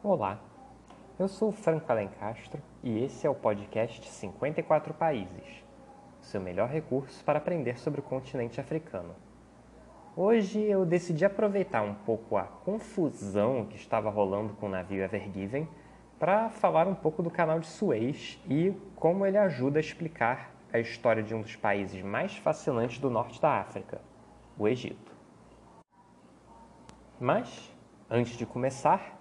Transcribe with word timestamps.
Olá, 0.00 0.38
eu 1.18 1.26
sou 1.26 1.50
Franco 1.50 1.90
Alencastro 1.90 2.62
e 2.84 3.02
esse 3.02 3.26
é 3.26 3.30
o 3.30 3.34
podcast 3.34 4.08
54 4.08 4.94
Países, 4.94 5.64
seu 6.20 6.40
melhor 6.40 6.68
recurso 6.68 7.24
para 7.24 7.38
aprender 7.38 7.76
sobre 7.80 7.98
o 7.98 8.04
continente 8.04 8.60
africano. 8.60 9.12
Hoje 10.16 10.60
eu 10.60 10.86
decidi 10.86 11.24
aproveitar 11.24 11.82
um 11.82 11.94
pouco 11.94 12.36
a 12.36 12.44
confusão 12.44 13.66
que 13.66 13.74
estava 13.74 14.08
rolando 14.08 14.54
com 14.54 14.66
o 14.66 14.68
navio 14.68 15.02
Ever 15.02 15.32
Given 15.32 15.68
para 16.16 16.48
falar 16.48 16.86
um 16.86 16.94
pouco 16.94 17.20
do 17.20 17.28
canal 17.28 17.58
de 17.58 17.66
Suez 17.66 18.40
e 18.48 18.72
como 18.94 19.26
ele 19.26 19.36
ajuda 19.36 19.80
a 19.80 19.82
explicar 19.82 20.54
a 20.72 20.78
história 20.78 21.24
de 21.24 21.34
um 21.34 21.42
dos 21.42 21.56
países 21.56 22.00
mais 22.04 22.36
fascinantes 22.36 23.00
do 23.00 23.10
norte 23.10 23.42
da 23.42 23.60
África, 23.60 24.00
o 24.56 24.68
Egito. 24.68 25.12
Mas, 27.18 27.74
antes 28.08 28.38
de 28.38 28.46
começar, 28.46 29.17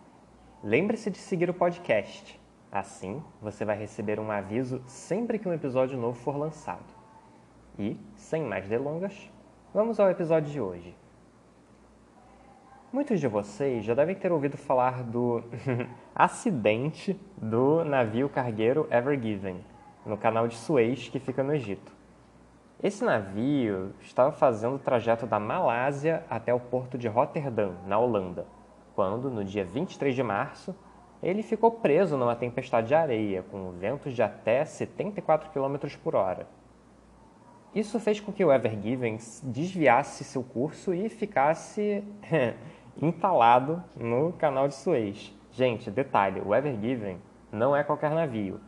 lembre-se 0.68 1.10
de 1.10 1.18
seguir 1.18 1.50
o 1.50 1.54
podcast. 1.54 2.38
Assim, 2.70 3.24
você 3.42 3.64
vai 3.64 3.78
receber 3.78 4.20
um 4.20 4.30
aviso 4.30 4.82
sempre 4.86 5.40
que 5.40 5.48
um 5.48 5.54
episódio 5.54 5.98
novo 5.98 6.20
for 6.20 6.36
lançado. 6.36 6.94
E, 7.80 7.98
sem 8.18 8.44
mais 8.44 8.68
delongas, 8.68 9.32
vamos 9.74 9.98
ao 9.98 10.10
episódio 10.10 10.52
de 10.52 10.60
hoje. 10.60 10.94
Muitos 12.92 13.22
de 13.22 13.30
vocês 13.30 13.86
já 13.86 13.94
devem 13.94 14.14
ter 14.14 14.30
ouvido 14.30 14.58
falar 14.58 15.04
do 15.04 15.42
acidente 16.14 17.18
do 17.38 17.86
navio 17.86 18.28
cargueiro 18.28 18.90
Ever 18.92 19.18
Given, 19.18 19.64
no 20.06 20.18
canal 20.18 20.50
de 20.50 20.56
Suez 20.56 21.08
que 21.08 21.18
fica 21.18 21.44
no 21.44 21.56
Egito. 21.56 21.94
Esse 22.84 23.06
navio 23.06 23.94
estava 24.02 24.34
fazendo 24.34 24.76
o 24.76 24.80
trajeto 24.80 25.26
da 25.26 25.40
Malásia 25.40 26.26
até 26.30 26.54
o 26.54 26.60
porto 26.60 26.98
de 26.98 27.08
Rotterdam, 27.08 27.74
na 27.88 27.98
Holanda, 27.98 28.46
quando, 28.98 29.30
no 29.30 29.46
dia 29.46 29.64
23 29.64 30.16
de 30.16 30.24
março, 30.24 30.76
ele 31.22 31.44
ficou 31.44 31.70
preso 31.70 32.18
numa 32.18 32.36
tempestade 32.36 32.88
de 32.88 32.96
areia, 32.96 33.44
com 33.44 33.70
ventos 33.74 34.12
de 34.12 34.24
até 34.24 34.66
74 34.66 35.52
km 35.52 35.78
por 36.04 36.16
hora. 36.16 36.48
Isso 37.76 38.00
fez 38.00 38.20
com 38.20 38.34
que 38.34 38.44
o 38.44 38.52
Ever 38.52 38.76
Given 38.82 39.20
desviasse 39.44 40.24
seu 40.24 40.42
curso 40.42 40.96
e 40.96 41.10
ficasse 41.10 42.04
entalado 43.00 43.84
no 43.96 44.34
canal 44.34 44.68
de 44.68 44.74
Suez. 44.74 45.32
Gente, 45.52 45.92
detalhe, 45.92 46.42
o 46.44 46.56
Ever 46.56 46.76
Given 46.82 47.20
não 47.52 47.76
é 47.76 47.84
qualquer 47.84 48.10
navio. 48.10 48.60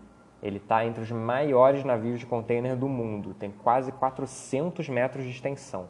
Ele 0.44 0.58
está 0.58 0.86
entre 0.86 1.02
os 1.02 1.12
maiores 1.12 1.84
navios 1.84 2.20
de 2.20 2.28
container 2.28 2.76
do 2.76 2.88
mundo, 2.88 3.34
tem 3.34 3.50
quase 3.50 3.92
400 3.94 4.90
metros 4.90 5.24
de 5.24 5.32
extensão. 5.32 5.90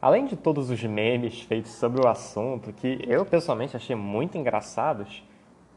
Além 0.00 0.26
de 0.26 0.36
todos 0.36 0.70
os 0.70 0.84
memes 0.84 1.40
feitos 1.42 1.72
sobre 1.72 2.00
o 2.00 2.06
assunto, 2.06 2.72
que 2.72 3.00
eu 3.08 3.26
pessoalmente 3.26 3.76
achei 3.76 3.96
muito 3.96 4.38
engraçados, 4.38 5.24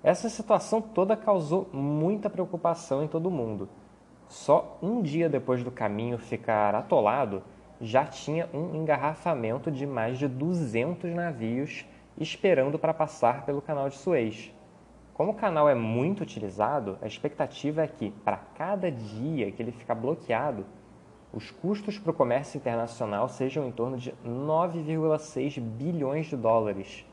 essa 0.04 0.30
situação 0.30 0.80
toda 0.80 1.18
causou 1.18 1.68
muita 1.74 2.30
preocupação 2.30 3.04
em 3.04 3.08
todo 3.08 3.32
mundo. 3.32 3.68
Só 4.28 4.78
um 4.80 5.02
dia 5.02 5.28
depois 5.28 5.64
do 5.64 5.72
caminho 5.72 6.20
ficar 6.20 6.76
atolado, 6.76 7.42
já 7.80 8.06
tinha 8.06 8.48
um 8.54 8.76
engarrafamento 8.76 9.72
de 9.72 9.88
mais 9.88 10.20
de 10.20 10.28
200 10.28 11.12
navios 11.16 11.84
esperando 12.16 12.78
para 12.78 12.94
passar 12.94 13.44
pelo 13.44 13.60
canal 13.60 13.90
de 13.90 13.96
Suez. 13.96 14.54
Como 15.16 15.32
o 15.32 15.36
canal 15.36 15.68
é 15.68 15.74
muito 15.74 16.22
utilizado, 16.22 16.96
a 17.02 17.08
expectativa 17.08 17.82
é 17.82 17.88
que, 17.88 18.12
para 18.24 18.38
cada 18.38 18.92
dia 18.92 19.52
que 19.52 19.64
ele 19.64 19.72
ficar 19.72 19.96
bloqueado, 19.96 20.64
os 21.34 21.50
custos 21.50 21.98
para 21.98 22.12
o 22.12 22.14
comércio 22.14 22.58
internacional 22.58 23.30
sejam 23.30 23.66
em 23.66 23.72
torno 23.72 23.98
de 23.98 24.14
9,6 24.26 25.62
bilhões 25.62 26.26
de 26.26 26.36
dólares. 26.36 27.06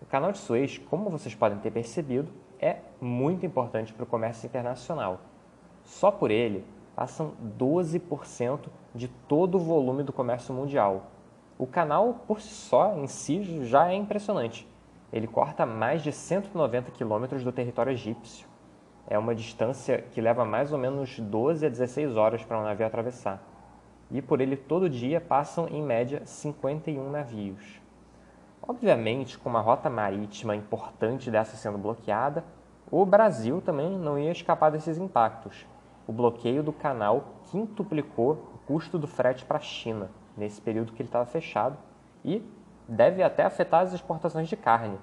O 0.00 0.06
canal 0.06 0.30
de 0.30 0.38
Suez, 0.38 0.78
como 0.78 1.10
vocês 1.10 1.34
podem 1.34 1.58
ter 1.58 1.72
percebido, 1.72 2.28
é 2.60 2.78
muito 3.00 3.44
importante 3.44 3.92
para 3.92 4.04
o 4.04 4.06
comércio 4.06 4.46
internacional. 4.46 5.20
Só 5.82 6.10
por 6.12 6.30
ele 6.30 6.64
passam 6.94 7.32
12% 7.58 8.68
de 8.94 9.08
todo 9.08 9.56
o 9.56 9.60
volume 9.60 10.04
do 10.04 10.12
comércio 10.12 10.54
mundial. 10.54 11.10
O 11.58 11.66
canal, 11.66 12.22
por 12.26 12.40
si 12.40 12.54
só, 12.54 12.96
em 12.96 13.08
si, 13.08 13.64
já 13.64 13.88
é 13.88 13.94
impressionante. 13.94 14.68
Ele 15.12 15.26
corta 15.26 15.66
mais 15.66 16.02
de 16.02 16.12
190 16.12 16.92
quilômetros 16.92 17.42
do 17.42 17.50
território 17.50 17.92
egípcio. 17.92 18.51
É 19.06 19.18
uma 19.18 19.34
distância 19.34 20.02
que 20.12 20.20
leva 20.20 20.44
mais 20.44 20.72
ou 20.72 20.78
menos 20.78 21.18
12 21.18 21.66
a 21.66 21.68
16 21.68 22.16
horas 22.16 22.44
para 22.44 22.58
um 22.58 22.64
navio 22.64 22.86
atravessar. 22.86 23.42
E 24.10 24.22
por 24.22 24.40
ele 24.40 24.56
todo 24.56 24.88
dia 24.88 25.20
passam 25.20 25.68
em 25.68 25.82
média 25.82 26.22
51 26.24 27.10
navios. 27.10 27.80
Obviamente, 28.62 29.36
com 29.38 29.50
uma 29.50 29.60
rota 29.60 29.90
marítima 29.90 30.54
importante 30.54 31.30
dessa 31.30 31.56
sendo 31.56 31.78
bloqueada, 31.78 32.44
o 32.90 33.04
Brasil 33.04 33.60
também 33.60 33.98
não 33.98 34.18
ia 34.18 34.30
escapar 34.30 34.70
desses 34.70 34.98
impactos. 34.98 35.66
O 36.06 36.12
bloqueio 36.12 36.62
do 36.62 36.72
canal 36.72 37.24
quintuplicou 37.50 38.50
o 38.54 38.58
custo 38.66 38.98
do 38.98 39.06
frete 39.06 39.44
para 39.44 39.58
a 39.58 39.62
China 39.62 40.10
nesse 40.36 40.60
período 40.60 40.92
que 40.92 41.02
ele 41.02 41.08
estava 41.08 41.26
fechado 41.26 41.76
e 42.24 42.42
deve 42.88 43.22
até 43.22 43.44
afetar 43.44 43.80
as 43.80 43.92
exportações 43.92 44.48
de 44.48 44.56
carne. 44.56 44.98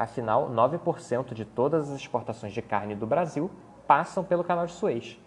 Afinal, 0.00 0.48
9% 0.48 1.34
de 1.34 1.44
todas 1.44 1.90
as 1.90 1.96
exportações 1.96 2.52
de 2.52 2.62
carne 2.62 2.94
do 2.94 3.04
Brasil 3.04 3.50
passam 3.84 4.22
pelo 4.22 4.44
canal 4.44 4.64
de 4.64 4.70
Suez, 4.70 5.18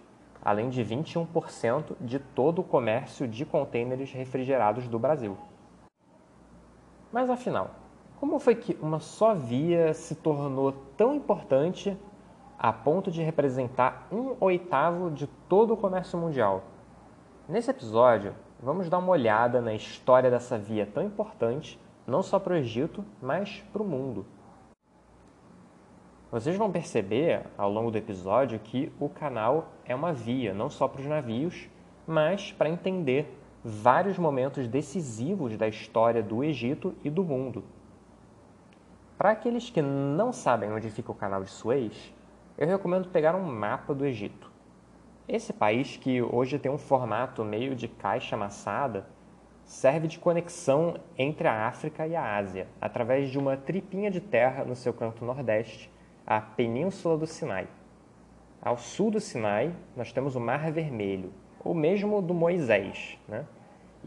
além 0.41 0.69
de 0.69 0.81
21% 0.81 1.93
de 1.99 2.19
todo 2.19 2.59
o 2.59 2.63
comércio 2.63 3.27
de 3.27 3.45
contêineres 3.45 4.13
refrigerados 4.13 4.87
do 4.87 4.97
Brasil. 4.97 5.37
Mas 7.11 7.29
afinal, 7.29 7.71
como 8.17 8.39
foi 8.39 8.55
que 8.55 8.79
uma 8.81 9.01
só 9.01 9.33
via 9.33 9.93
se 9.93 10.15
tornou 10.15 10.71
tão 10.95 11.13
importante 11.15 11.97
a 12.57 12.71
ponto 12.71 13.11
de 13.11 13.21
representar 13.21 14.07
um 14.09 14.37
oitavo 14.39 15.11
de 15.11 15.27
todo 15.49 15.73
o 15.73 15.77
comércio 15.77 16.17
mundial? 16.17 16.63
Nesse 17.45 17.69
episódio, 17.69 18.33
vamos 18.57 18.89
dar 18.89 18.99
uma 18.99 19.11
olhada 19.11 19.59
na 19.59 19.73
história 19.73 20.31
dessa 20.31 20.57
via 20.57 20.85
tão 20.85 21.03
importante, 21.03 21.77
não 22.07 22.23
só 22.23 22.39
para 22.39 22.53
o 22.53 22.55
Egito, 22.55 23.03
mas 23.21 23.61
para 23.73 23.83
o 23.83 23.85
mundo. 23.85 24.25
Vocês 26.31 26.55
vão 26.55 26.71
perceber 26.71 27.41
ao 27.57 27.69
longo 27.69 27.91
do 27.91 27.97
episódio 27.97 28.57
que 28.57 28.89
o 28.97 29.09
canal 29.09 29.73
é 29.83 29.93
uma 29.93 30.13
via 30.13 30.53
não 30.53 30.69
só 30.69 30.87
para 30.87 31.01
os 31.01 31.05
navios, 31.05 31.69
mas 32.07 32.53
para 32.53 32.69
entender 32.69 33.37
vários 33.61 34.17
momentos 34.17 34.65
decisivos 34.65 35.57
da 35.57 35.67
história 35.67 36.23
do 36.23 36.41
Egito 36.41 36.95
e 37.03 37.09
do 37.09 37.21
mundo. 37.21 37.65
Para 39.17 39.31
aqueles 39.31 39.69
que 39.69 39.81
não 39.81 40.31
sabem 40.31 40.71
onde 40.71 40.89
fica 40.89 41.11
o 41.11 41.15
canal 41.15 41.43
de 41.43 41.49
Suez, 41.49 42.13
eu 42.57 42.65
recomendo 42.65 43.09
pegar 43.09 43.35
um 43.35 43.43
mapa 43.43 43.93
do 43.93 44.05
Egito. 44.05 44.49
Esse 45.27 45.51
país, 45.51 45.97
que 45.97 46.21
hoje 46.21 46.57
tem 46.57 46.71
um 46.71 46.77
formato 46.77 47.43
meio 47.43 47.75
de 47.75 47.89
caixa 47.89 48.37
amassada, 48.37 49.05
serve 49.65 50.07
de 50.07 50.17
conexão 50.17 50.95
entre 51.17 51.45
a 51.49 51.67
África 51.67 52.07
e 52.07 52.15
a 52.15 52.37
Ásia, 52.37 52.69
através 52.79 53.29
de 53.29 53.37
uma 53.37 53.57
tripinha 53.57 54.09
de 54.09 54.21
terra 54.21 54.63
no 54.63 54.77
seu 54.77 54.93
canto 54.93 55.25
nordeste, 55.25 55.91
a 56.35 56.39
Península 56.39 57.17
do 57.17 57.27
Sinai. 57.27 57.67
Ao 58.61 58.77
sul 58.77 59.11
do 59.11 59.19
Sinai, 59.19 59.75
nós 59.97 60.13
temos 60.13 60.33
o 60.33 60.39
Mar 60.39 60.71
Vermelho, 60.71 61.33
ou 61.59 61.75
mesmo 61.75 62.21
do 62.21 62.33
Moisés, 62.33 63.19
né? 63.27 63.45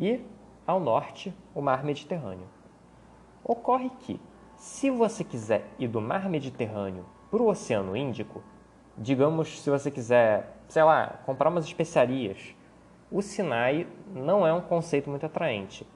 e 0.00 0.24
ao 0.66 0.80
norte, 0.80 1.34
o 1.54 1.60
Mar 1.60 1.84
Mediterrâneo. 1.84 2.46
Ocorre 3.44 3.90
que, 4.00 4.18
se 4.56 4.88
você 4.88 5.22
quiser 5.22 5.66
ir 5.78 5.86
do 5.86 6.00
Mar 6.00 6.30
Mediterrâneo 6.30 7.04
para 7.30 7.42
o 7.42 7.48
Oceano 7.48 7.94
Índico, 7.94 8.42
digamos 8.96 9.60
se 9.60 9.68
você 9.68 9.90
quiser 9.90 10.62
sei 10.66 10.82
lá, 10.82 11.20
comprar 11.26 11.50
umas 11.50 11.66
especiarias, 11.66 12.56
o 13.12 13.20
Sinai 13.20 13.86
não 14.14 14.46
é 14.46 14.52
um 14.54 14.62
conceito 14.62 15.10
muito 15.10 15.26
atraente, 15.26 15.86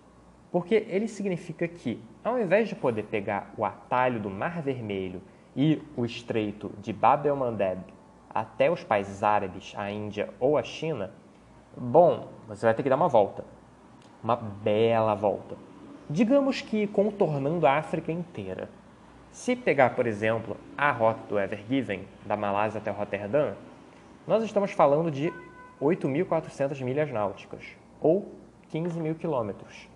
porque 0.53 0.75
ele 0.91 1.09
significa 1.09 1.67
que, 1.67 2.03
ao 2.22 2.38
invés 2.38 2.69
de 2.69 2.75
poder 2.75 3.05
pegar 3.05 3.55
o 3.56 3.64
atalho 3.64 4.20
do 4.20 4.29
Mar 4.29 4.61
Vermelho 4.61 5.23
e 5.58 5.82
o 5.96 6.05
estreito 6.05 6.70
de 6.81 6.93
Bab 6.93 7.26
el-Mandeb 7.26 7.81
até 8.31 8.70
os 8.70 8.84
países 8.84 9.25
árabes, 9.25 9.75
a 9.76 9.90
Índia 9.90 10.32
ou 10.38 10.56
a 10.56 10.62
China, 10.62 11.10
bom, 11.76 12.28
você 12.46 12.64
vai 12.64 12.75
ter 12.75 12.84
que 12.84 12.88
dar 12.88 12.94
uma 12.94 13.08
volta, 13.08 13.44
uma 14.22 14.37
bela 14.37 15.16
volta. 15.16 15.56
Digamos 16.08 16.60
que 16.60 16.87
contornando 16.87 17.66
a 17.66 17.72
África 17.72 18.12
inteira. 18.12 18.70
Se 19.32 19.56
pegar, 19.56 19.96
por 19.96 20.06
exemplo, 20.06 20.56
a 20.76 20.93
rota 20.93 21.26
do 21.28 21.37
Ever 21.37 21.64
Given, 21.69 22.06
da 22.25 22.37
Malásia 22.37 22.78
até 22.78 22.93
Roterdã, 22.93 23.54
nós 24.28 24.44
estamos 24.44 24.70
falando 24.70 25.11
de 25.11 25.32
8.400 25.82 26.84
milhas 26.84 27.11
náuticas, 27.11 27.64
ou 28.00 28.32
15 28.69 29.00
mil 29.00 29.16
quilômetros, 29.16 29.88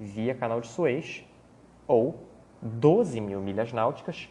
via 0.00 0.34
Canal 0.34 0.60
de 0.60 0.66
Suez, 0.66 1.24
ou 1.86 2.26
12 2.60 3.20
mil 3.20 3.40
milhas 3.40 3.72
náuticas 3.72 4.28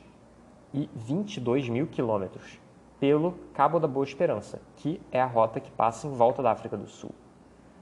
e 0.75 0.89
22 0.93 1.69
mil 1.69 1.87
quilômetros, 1.87 2.59
pelo 2.99 3.33
Cabo 3.53 3.79
da 3.79 3.87
Boa 3.87 4.03
Esperança, 4.03 4.61
que 4.75 5.01
é 5.09 5.21
a 5.21 5.25
rota 5.25 5.61
que 5.61 5.71
passa 5.71 6.05
em 6.05 6.11
volta 6.11 6.43
da 6.43 6.51
África 6.51 6.75
do 6.75 6.85
Sul. 6.85 7.11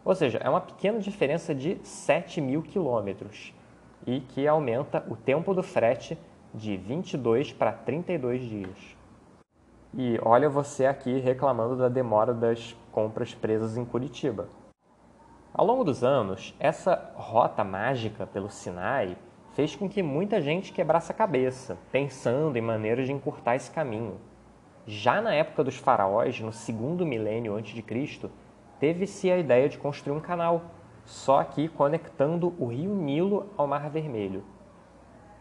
Ou 0.06 0.14
seja, 0.14 0.38
é 0.38 0.48
uma 0.48 0.62
pequena 0.62 1.00
diferença 1.00 1.56
de 1.56 1.80
7 1.84 2.40
mil 2.40 2.62
quilômetros. 2.62 3.52
e 4.06 4.20
que 4.20 4.46
aumenta 4.46 5.02
o 5.08 5.16
tempo 5.16 5.54
do 5.54 5.64
frete 5.64 6.18
de 6.54 6.76
22 6.76 7.54
para 7.54 7.72
32 7.72 8.42
dias. 8.42 8.98
E 9.94 10.20
olha 10.22 10.50
você 10.50 10.86
aqui 10.86 11.20
reclamando 11.20 11.78
da 11.78 11.88
demora 11.88 12.34
das 12.34 12.76
compras 12.92 13.34
presas 13.34 13.78
em 13.78 13.86
Curitiba. 13.86 14.50
Ao 15.54 15.66
longo 15.66 15.86
dos 15.86 16.04
anos, 16.04 16.54
essa 16.60 17.14
rota 17.16 17.64
mágica 17.64 18.28
pelo 18.28 18.50
Sinai 18.50 19.18
fez 19.54 19.76
com 19.76 19.88
que 19.88 20.02
muita 20.02 20.42
gente 20.42 20.74
quebrasse 20.74 21.12
a 21.12 21.16
cabeça, 21.16 21.78
pensando 21.92 22.58
em 22.58 22.62
maneiras 22.62 23.06
de 23.06 23.14
encurtar 23.14 23.56
esse 23.56 23.72
caminho. 23.72 24.20
Já 24.86 25.22
na 25.22 25.34
época 25.34 25.64
dos 25.64 25.78
faraós, 25.78 26.40
no 26.42 26.52
segundo 26.52 27.06
milênio 27.06 27.56
antes 27.56 27.74
de 27.74 27.82
Cristo, 27.82 28.30
teve-se 28.80 29.32
a 29.32 29.38
ideia 29.38 29.70
de 29.70 29.78
construir 29.78 30.16
um 30.16 30.20
canal, 30.20 30.64
só 31.06 31.40
aqui 31.40 31.68
conectando 31.68 32.54
o 32.60 32.66
rio 32.66 32.94
Nilo 32.96 33.50
ao 33.56 33.68
Mar 33.68 33.90
Vermelho. 33.90 34.44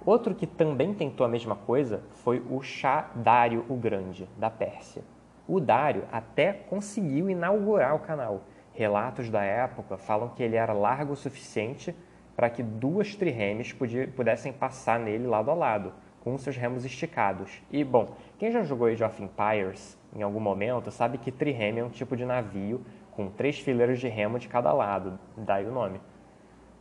Outro 0.05 0.35
que 0.35 0.47
também 0.47 0.93
tentou 0.93 1.25
a 1.25 1.29
mesma 1.29 1.55
coisa 1.55 2.03
foi 2.11 2.43
o 2.50 2.61
Shah 2.61 3.11
Dário 3.15 3.65
o 3.69 3.76
Grande, 3.76 4.29
da 4.37 4.50
Pérsia. 4.50 5.03
O 5.49 5.58
Dário 5.58 6.05
até 6.12 6.53
conseguiu 6.53 7.31
inaugurar 7.31 7.94
o 7.94 8.00
canal. 8.00 8.43
Relatos 8.73 9.31
da 9.31 9.43
época 9.43 9.97
falam 9.97 10.29
que 10.31 10.43
ele 10.43 10.56
era 10.56 10.73
largo 10.73 11.12
o 11.12 11.17
suficiente 11.17 11.94
para 12.37 12.50
que 12.50 12.62
duas 12.62 13.14
triremes 13.14 13.75
pudessem 14.17 14.52
passar 14.52 14.99
nele 14.99 15.26
lado 15.26 15.50
a 15.50 15.55
lado, 15.55 15.93
com 16.20 16.37
seus 16.38 16.56
remos 16.56 16.84
esticados. 16.84 17.62
E, 17.70 17.82
bom, 17.82 18.14
quem 18.38 18.50
já 18.50 18.62
jogou 18.62 18.87
Age 18.87 19.02
of 19.02 19.23
Empires 19.23 19.99
em 20.14 20.23
algum 20.23 20.40
momento 20.40 20.90
sabe 20.90 21.19
que 21.19 21.32
trireme 21.32 21.81
é 21.81 21.84
um 21.84 21.90
tipo 21.90 22.17
de 22.17 22.25
navio 22.25 22.84
com 23.12 23.29
três 23.29 23.58
fileiras 23.58 23.99
de 23.99 24.08
remo 24.08 24.38
de 24.38 24.49
cada 24.49 24.73
lado, 24.73 25.19
daí 25.37 25.67
o 25.67 25.73
nome. 25.73 26.00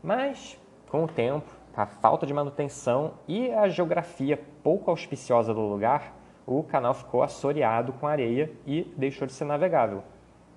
Mas, 0.04 0.60
com 0.90 1.04
o 1.04 1.08
tempo, 1.08 1.50
a 1.76 1.86
falta 1.86 2.26
de 2.26 2.34
manutenção 2.34 3.14
e 3.28 3.52
a 3.52 3.68
geografia 3.70 4.40
pouco 4.64 4.90
auspiciosa 4.92 5.54
do 5.54 5.62
lugar, 5.62 6.14
o 6.46 6.64
canal 6.64 6.94
ficou 6.94 7.24
assoreado 7.24 7.94
com 7.94 8.08
areia 8.08 8.52
e 8.66 8.84
deixou 8.98 9.26
de 9.26 9.34
ser 9.34 9.46
navegável. 9.46 10.04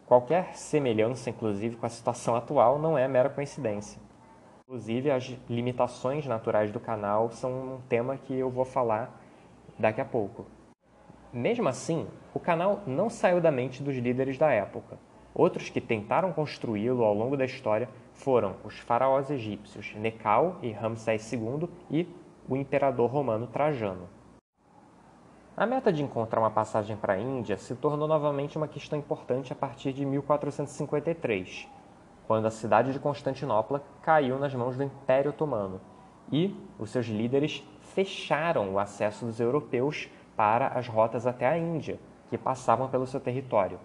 Qualquer 0.06 0.55
semelhança, 0.55 1.31
inclusive, 1.31 1.76
com 1.76 1.87
a 1.87 1.91
situação 1.91 2.35
atual 2.35 2.79
não 2.79 2.99
é 2.99 3.06
mera 3.08 3.31
coincidência. 3.31 4.04
Inclusive, 4.66 5.11
as 5.11 5.25
limitações 5.49 6.26
naturais 6.26 6.72
do 6.72 6.81
canal 6.81 7.31
são 7.31 7.52
um 7.52 7.81
tema 7.87 8.16
que 8.16 8.32
eu 8.34 8.49
vou 8.49 8.64
falar 8.64 9.20
daqui 9.78 10.00
a 10.00 10.05
pouco. 10.06 10.46
Mesmo 11.31 11.69
assim, 11.69 12.06
o 12.32 12.40
canal 12.40 12.82
não 12.87 13.11
saiu 13.11 13.43
da 13.43 13.50
mente 13.50 13.82
dos 13.82 13.94
líderes 13.94 14.38
da 14.38 14.50
época. 14.50 14.99
Outros 15.34 15.69
que 15.69 15.82
tentaram 15.82 16.32
construí-lo 16.32 17.05
ao 17.05 17.12
longo 17.12 17.37
da 17.37 17.44
história 17.44 17.90
foram 18.14 18.56
os 18.64 18.78
faraós 18.78 19.31
egípcios 19.31 19.94
Necau 19.96 20.56
e 20.62 20.72
Ramsés 20.72 21.31
II 21.31 21.69
e 21.90 22.08
o 22.49 22.56
imperador 22.56 23.10
romano 23.10 23.46
Trajano. 23.46 24.08
A 25.55 25.67
meta 25.67 25.93
de 25.93 26.02
encontrar 26.02 26.40
uma 26.40 26.50
passagem 26.50 26.96
para 26.96 27.12
a 27.12 27.20
Índia 27.20 27.58
se 27.58 27.76
tornou 27.76 28.08
novamente 28.08 28.56
uma 28.56 28.67
questão 28.67 28.99
importante 28.99 29.52
a 29.52 29.56
partir 29.56 29.93
de 29.93 30.06
1453, 30.06 31.69
quando 32.26 32.47
a 32.47 32.50
cidade 32.50 32.93
de 32.93 32.99
Constantinopla 32.99 33.82
caiu 34.03 34.38
nas 34.38 34.55
mãos 34.55 34.76
do 34.76 34.82
Império 34.82 35.31
Otomano 35.31 35.81
e 36.32 36.56
os 36.79 36.91
seus 36.91 37.06
líderes 37.06 37.62
fecharam 37.81 38.73
o 38.73 38.79
acesso 38.79 39.26
dos 39.26 39.41
europeus 39.41 40.09
para 40.37 40.69
as 40.69 40.88
rotas 40.88 41.26
até 41.26 41.47
a 41.47 41.59
Índia, 41.59 41.99
que 42.29 42.38
passavam 42.38 42.88
pelo 42.88 43.06
seu 43.06 43.21
território. 43.21 43.79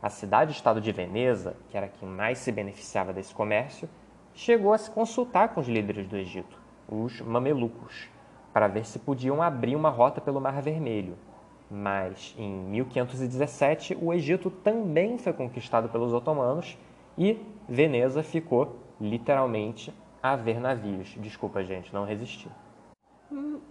A 0.00 0.08
cidade-estado 0.08 0.80
de 0.80 0.92
Veneza, 0.92 1.56
que 1.68 1.76
era 1.76 1.88
quem 1.88 2.08
mais 2.08 2.38
se 2.38 2.52
beneficiava 2.52 3.12
desse 3.12 3.34
comércio, 3.34 3.88
chegou 4.32 4.72
a 4.72 4.78
se 4.78 4.90
consultar 4.90 5.48
com 5.48 5.60
os 5.60 5.66
líderes 5.66 6.06
do 6.06 6.16
Egito, 6.16 6.56
os 6.88 7.20
mamelucos, 7.20 8.08
para 8.52 8.68
ver 8.68 8.86
se 8.86 9.00
podiam 9.00 9.42
abrir 9.42 9.74
uma 9.74 9.90
rota 9.90 10.20
pelo 10.20 10.40
Mar 10.40 10.62
Vermelho. 10.62 11.16
Mas 11.70 12.34
em 12.38 12.48
1517 12.48 13.98
o 14.00 14.12
Egito 14.14 14.50
também 14.50 15.18
foi 15.18 15.32
conquistado 15.32 15.88
pelos 15.88 16.14
otomanos 16.14 16.78
e 17.18 17.44
Veneza 17.68 18.22
ficou 18.22 18.76
literalmente 19.00 19.92
a 20.22 20.36
ver 20.36 20.60
navios. 20.60 21.14
Desculpa, 21.18 21.62
gente, 21.64 21.92
não 21.92 22.04
resisti. 22.04 22.48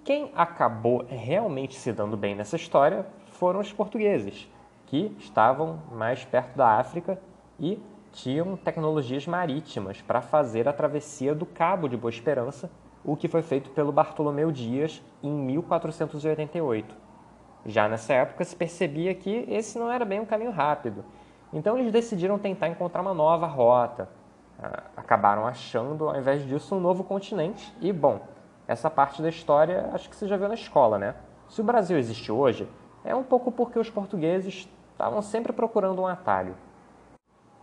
Quem 0.03 0.31
acabou 0.35 1.05
realmente 1.07 1.75
se 1.75 1.91
dando 1.91 2.15
bem 2.15 2.35
nessa 2.35 2.55
história 2.55 3.05
foram 3.31 3.59
os 3.59 3.73
portugueses 3.73 4.47
que 4.85 5.15
estavam 5.19 5.81
mais 5.91 6.23
perto 6.23 6.55
da 6.55 6.77
África 6.77 7.19
e 7.59 7.79
tinham 8.11 8.55
tecnologias 8.55 9.27
marítimas 9.27 10.01
para 10.01 10.21
fazer 10.21 10.67
a 10.67 10.73
travessia 10.73 11.35
do 11.35 11.45
Cabo 11.45 11.87
de 11.87 11.97
Boa 11.97 12.09
Esperança, 12.09 12.71
o 13.03 13.15
que 13.15 13.27
foi 13.27 13.41
feito 13.41 13.69
pelo 13.71 13.91
Bartolomeu 13.91 14.51
Dias 14.51 15.01
em 15.21 15.31
1488. 15.31 16.95
Já 17.65 17.89
nessa 17.89 18.13
época 18.13 18.45
se 18.45 18.55
percebia 18.55 19.13
que 19.13 19.45
esse 19.49 19.77
não 19.77 19.91
era 19.91 20.05
bem 20.05 20.19
um 20.19 20.25
caminho 20.25 20.51
rápido, 20.51 21.03
então 21.51 21.77
eles 21.77 21.91
decidiram 21.91 22.37
tentar 22.37 22.67
encontrar 22.67 23.01
uma 23.01 23.13
nova 23.13 23.47
rota. 23.47 24.09
Ah, 24.61 24.83
acabaram 24.97 25.45
achando, 25.45 26.09
ao 26.09 26.17
invés 26.17 26.45
disso, 26.45 26.75
um 26.75 26.79
novo 26.79 27.03
continente. 27.03 27.73
E, 27.79 27.93
bom, 27.93 28.21
essa 28.67 28.89
parte 28.89 29.21
da 29.21 29.29
história 29.29 29.89
acho 29.93 30.09
que 30.09 30.15
você 30.15 30.27
já 30.27 30.35
viu 30.35 30.47
na 30.47 30.55
escola, 30.55 30.97
né? 30.97 31.15
Se 31.47 31.61
o 31.61 31.63
Brasil 31.63 31.97
existe 31.97 32.31
hoje, 32.31 32.69
é 33.03 33.15
um 33.15 33.23
pouco 33.23 33.51
porque 33.51 33.79
os 33.79 33.89
portugueses 33.89 34.67
estavam 34.91 35.21
sempre 35.21 35.53
procurando 35.53 36.01
um 36.01 36.07
atalho. 36.07 36.55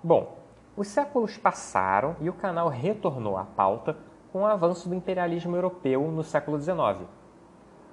Bom, 0.03 0.39
os 0.77 0.89
séculos 0.89 1.37
passaram 1.37 2.17
e 2.21 2.29
o 2.29 2.33
canal 2.33 2.69
retornou 2.69 3.37
à 3.37 3.45
pauta 3.45 3.97
com 4.33 4.43
o 4.43 4.47
avanço 4.47 4.89
do 4.89 4.95
imperialismo 4.95 5.55
europeu 5.55 6.03
no 6.11 6.25
século 6.25 6.61
XIX. 6.61 7.09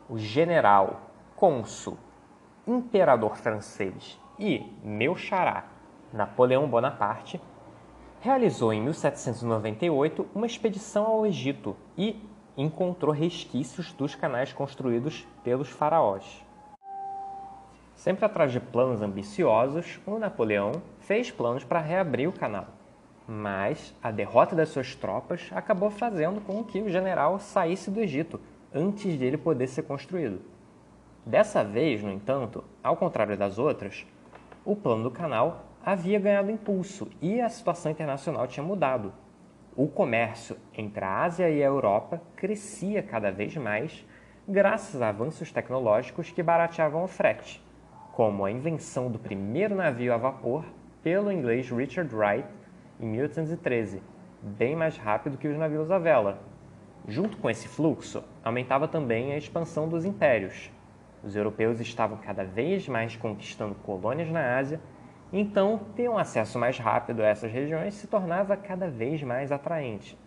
O 0.10 0.18
general, 0.18 1.02
cônsul, 1.36 1.98
imperador 2.66 3.36
francês 3.36 4.20
e 4.40 4.74
meu 4.84 5.16
xará, 5.16 5.66
Napoleão 6.14 6.68
Bonaparte, 6.68 7.42
realizou 8.20 8.74
em 8.74 8.82
1798 8.82 10.28
uma 10.36 10.46
expedição 10.46 11.06
ao 11.06 11.26
Egito 11.26 11.76
e 11.98 12.22
encontrou 12.58 13.14
resquícios 13.14 13.94
dos 13.94 14.14
canais 14.14 14.52
construídos 14.52 15.26
pelos 15.44 15.70
faraós. 15.70 16.46
Sempre 17.96 18.26
atrás 18.26 18.52
de 18.52 18.60
planos 18.60 19.02
ambiciosos, 19.02 20.00
o 20.06 20.18
Napoleão 20.18 20.72
fez 21.00 21.32
planos 21.32 21.64
para 21.64 21.80
reabrir 21.80 22.28
o 22.28 22.34
canal. 22.34 22.68
Mas 23.28 23.96
a 24.02 24.12
derrota 24.12 24.56
das 24.56 24.70
suas 24.70 24.96
tropas 24.96 25.50
acabou 25.52 25.90
fazendo 25.90 26.42
com 26.42 26.64
que 26.64 26.82
o 26.82 26.90
general 26.90 27.40
saísse 27.40 27.90
do 27.90 28.00
Egito 28.00 28.40
antes 28.74 29.18
de 29.18 29.24
ele 29.24 29.38
poder 29.38 29.68
ser 29.68 29.84
construído. 29.84 30.42
Dessa 31.26 31.64
vez, 31.64 32.02
no 32.02 32.12
entanto, 32.12 32.64
ao 32.84 32.98
contrário 32.98 33.38
das 33.38 33.60
outras, 33.60 34.06
o 34.66 34.76
plano 34.76 35.04
do 35.04 35.12
canal 35.12 35.71
havia 35.86 36.20
ganhado 36.20 36.52
impulso 36.52 37.10
e 37.22 37.42
a 37.42 37.50
situação 37.50 37.92
internacional 37.92 38.48
tinha 38.48 38.64
mudado. 38.64 39.14
O 39.76 39.88
comércio 39.88 40.58
entre 40.74 41.04
a 41.04 41.24
Ásia 41.24 41.50
e 41.50 41.64
a 41.64 41.68
Europa 41.68 42.22
crescia 42.36 43.02
cada 43.02 43.32
vez 43.32 43.56
mais 43.58 44.06
graças 44.48 45.02
a 45.02 45.10
avanços 45.10 45.52
tecnológicos 45.52 46.30
que 46.32 46.44
barateavam 46.44 47.04
o 47.04 47.08
frete 47.08 47.64
como 48.12 48.44
a 48.46 48.52
invenção 48.52 49.10
do 49.10 49.18
primeiro 49.18 49.74
navio 49.74 50.14
a 50.14 50.18
vapor 50.18 50.66
pelo 51.02 51.32
inglês 51.32 51.70
Richard 51.70 52.14
Wright 52.14 52.48
em 53.00 53.08
1813, 53.08 54.02
bem 54.42 54.76
mais 54.76 54.98
rápido 54.98 55.38
que 55.38 55.48
os 55.48 55.58
navios 55.58 55.90
a 55.90 55.98
vela. 55.98 56.40
Junto 57.08 57.38
com 57.38 57.50
esse 57.50 57.68
fluxo, 57.68 58.24
aumentava 58.44 58.88
também 58.88 59.34
a 59.34 59.38
expansão 59.38 59.88
dos 59.88 60.06
impérios. 60.06 60.70
Os 61.24 61.36
europeus 61.36 61.80
estavam 61.80 62.18
cada 62.18 62.44
vez 62.44 62.88
mais 62.88 63.16
conquistando 63.16 63.76
colônias 63.76 64.30
na 64.30 64.58
Ásia, 64.58 64.80
então 65.32 65.80
ter 65.96 66.10
um 66.10 66.18
acesso 66.18 66.60
mais 66.60 66.78
rápido 66.78 67.22
a 67.22 67.28
essas 67.28 67.52
regiões 67.52 67.94
se 67.94 68.08
tornava 68.08 68.58
cada 68.58 68.90
vez 68.90 69.24
mais 69.24 69.52
atraente. 69.52 70.18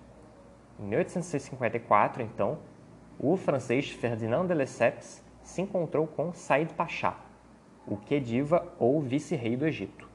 Em 0.81 0.85
1854, 0.85 2.23
então, 2.23 2.59
o 3.19 3.37
francês 3.37 3.91
Ferdinand 3.91 4.47
de 4.47 4.55
Lesseps 4.55 5.25
se 5.43 5.63
encontrou 5.63 6.07
com 6.07 6.33
Said 6.33 6.73
Pasha, 6.75 7.15
o 7.87 7.97
Khediva 7.97 8.67
ou 8.79 9.01
vice-rei 9.01 9.57
do 9.57 9.67
Egito. 9.67 10.09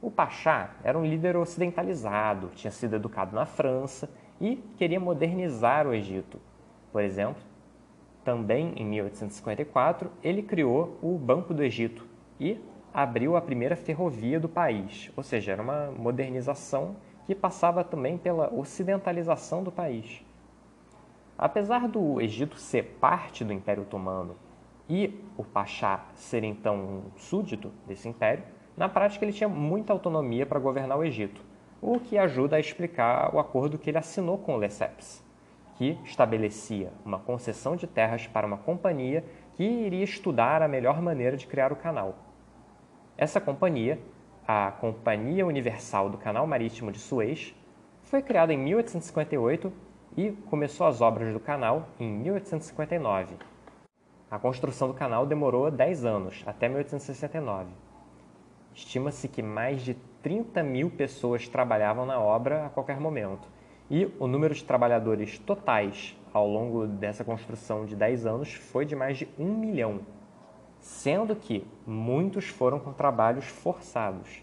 O 0.00 0.10
Pachá 0.10 0.70
era 0.82 0.98
um 0.98 1.04
líder 1.04 1.36
ocidentalizado, 1.36 2.50
tinha 2.54 2.70
sido 2.70 2.96
educado 2.96 3.34
na 3.34 3.46
França 3.46 4.10
e 4.40 4.56
queria 4.76 5.00
modernizar 5.00 5.86
o 5.86 5.94
Egito. 5.94 6.40
Por 6.92 7.02
exemplo, 7.02 7.42
também 8.24 8.72
em 8.76 8.84
1854, 8.84 10.10
ele 10.22 10.42
criou 10.42 10.98
o 11.02 11.16
Banco 11.16 11.54
do 11.54 11.62
Egito 11.62 12.06
e 12.38 12.60
abriu 12.96 13.36
a 13.36 13.42
primeira 13.42 13.76
ferrovia 13.76 14.40
do 14.40 14.48
país, 14.48 15.12
ou 15.14 15.22
seja, 15.22 15.52
era 15.52 15.60
uma 15.60 15.90
modernização 15.90 16.96
que 17.26 17.34
passava 17.34 17.84
também 17.84 18.16
pela 18.16 18.50
ocidentalização 18.50 19.62
do 19.62 19.70
país. 19.70 20.24
Apesar 21.36 21.86
do 21.88 22.18
Egito 22.22 22.56
ser 22.56 22.96
parte 22.98 23.44
do 23.44 23.52
Império 23.52 23.82
Otomano 23.82 24.34
e 24.88 25.22
o 25.36 25.44
Pachá 25.44 26.06
ser 26.14 26.42
então 26.42 26.74
um 26.74 27.18
súdito 27.18 27.70
desse 27.86 28.08
império, 28.08 28.44
na 28.74 28.88
prática 28.88 29.26
ele 29.26 29.32
tinha 29.34 29.48
muita 29.48 29.92
autonomia 29.92 30.46
para 30.46 30.58
governar 30.58 30.96
o 30.96 31.04
Egito, 31.04 31.42
o 31.82 32.00
que 32.00 32.16
ajuda 32.16 32.56
a 32.56 32.60
explicar 32.60 33.34
o 33.34 33.38
acordo 33.38 33.76
que 33.76 33.90
ele 33.90 33.98
assinou 33.98 34.38
com 34.38 34.56
Lesseps, 34.56 35.22
que 35.74 35.98
estabelecia 36.02 36.90
uma 37.04 37.18
concessão 37.18 37.76
de 37.76 37.86
terras 37.86 38.26
para 38.26 38.46
uma 38.46 38.56
companhia 38.56 39.22
que 39.52 39.64
iria 39.64 40.04
estudar 40.04 40.62
a 40.62 40.68
melhor 40.68 41.02
maneira 41.02 41.36
de 41.36 41.46
criar 41.46 41.70
o 41.74 41.76
canal. 41.76 42.25
Essa 43.18 43.40
companhia, 43.40 43.98
a 44.46 44.70
Companhia 44.72 45.46
Universal 45.46 46.10
do 46.10 46.18
Canal 46.18 46.46
Marítimo 46.46 46.92
de 46.92 46.98
Suez, 46.98 47.54
foi 48.02 48.20
criada 48.20 48.52
em 48.52 48.58
1858 48.58 49.72
e 50.18 50.32
começou 50.50 50.86
as 50.86 51.00
obras 51.00 51.32
do 51.32 51.40
canal 51.40 51.88
em 51.98 52.12
1859. 52.12 53.36
A 54.30 54.38
construção 54.38 54.88
do 54.88 54.94
canal 54.94 55.24
demorou 55.24 55.70
10 55.70 56.04
anos, 56.04 56.44
até 56.46 56.68
1869. 56.68 57.70
Estima-se 58.74 59.28
que 59.28 59.42
mais 59.42 59.80
de 59.80 59.94
30 60.22 60.62
mil 60.62 60.90
pessoas 60.90 61.48
trabalhavam 61.48 62.04
na 62.04 62.20
obra 62.20 62.66
a 62.66 62.68
qualquer 62.68 63.00
momento, 63.00 63.48
e 63.90 64.12
o 64.18 64.26
número 64.26 64.54
de 64.54 64.62
trabalhadores 64.62 65.38
totais 65.38 66.14
ao 66.34 66.46
longo 66.46 66.86
dessa 66.86 67.24
construção 67.24 67.86
de 67.86 67.96
10 67.96 68.26
anos 68.26 68.52
foi 68.52 68.84
de 68.84 68.94
mais 68.94 69.16
de 69.16 69.28
um 69.38 69.56
milhão, 69.56 70.02
sendo 70.80 71.34
que 71.34 71.66
muitos 71.86 72.46
foram 72.46 72.78
com 72.78 72.92
trabalhos 72.92 73.46
forçados. 73.46 74.42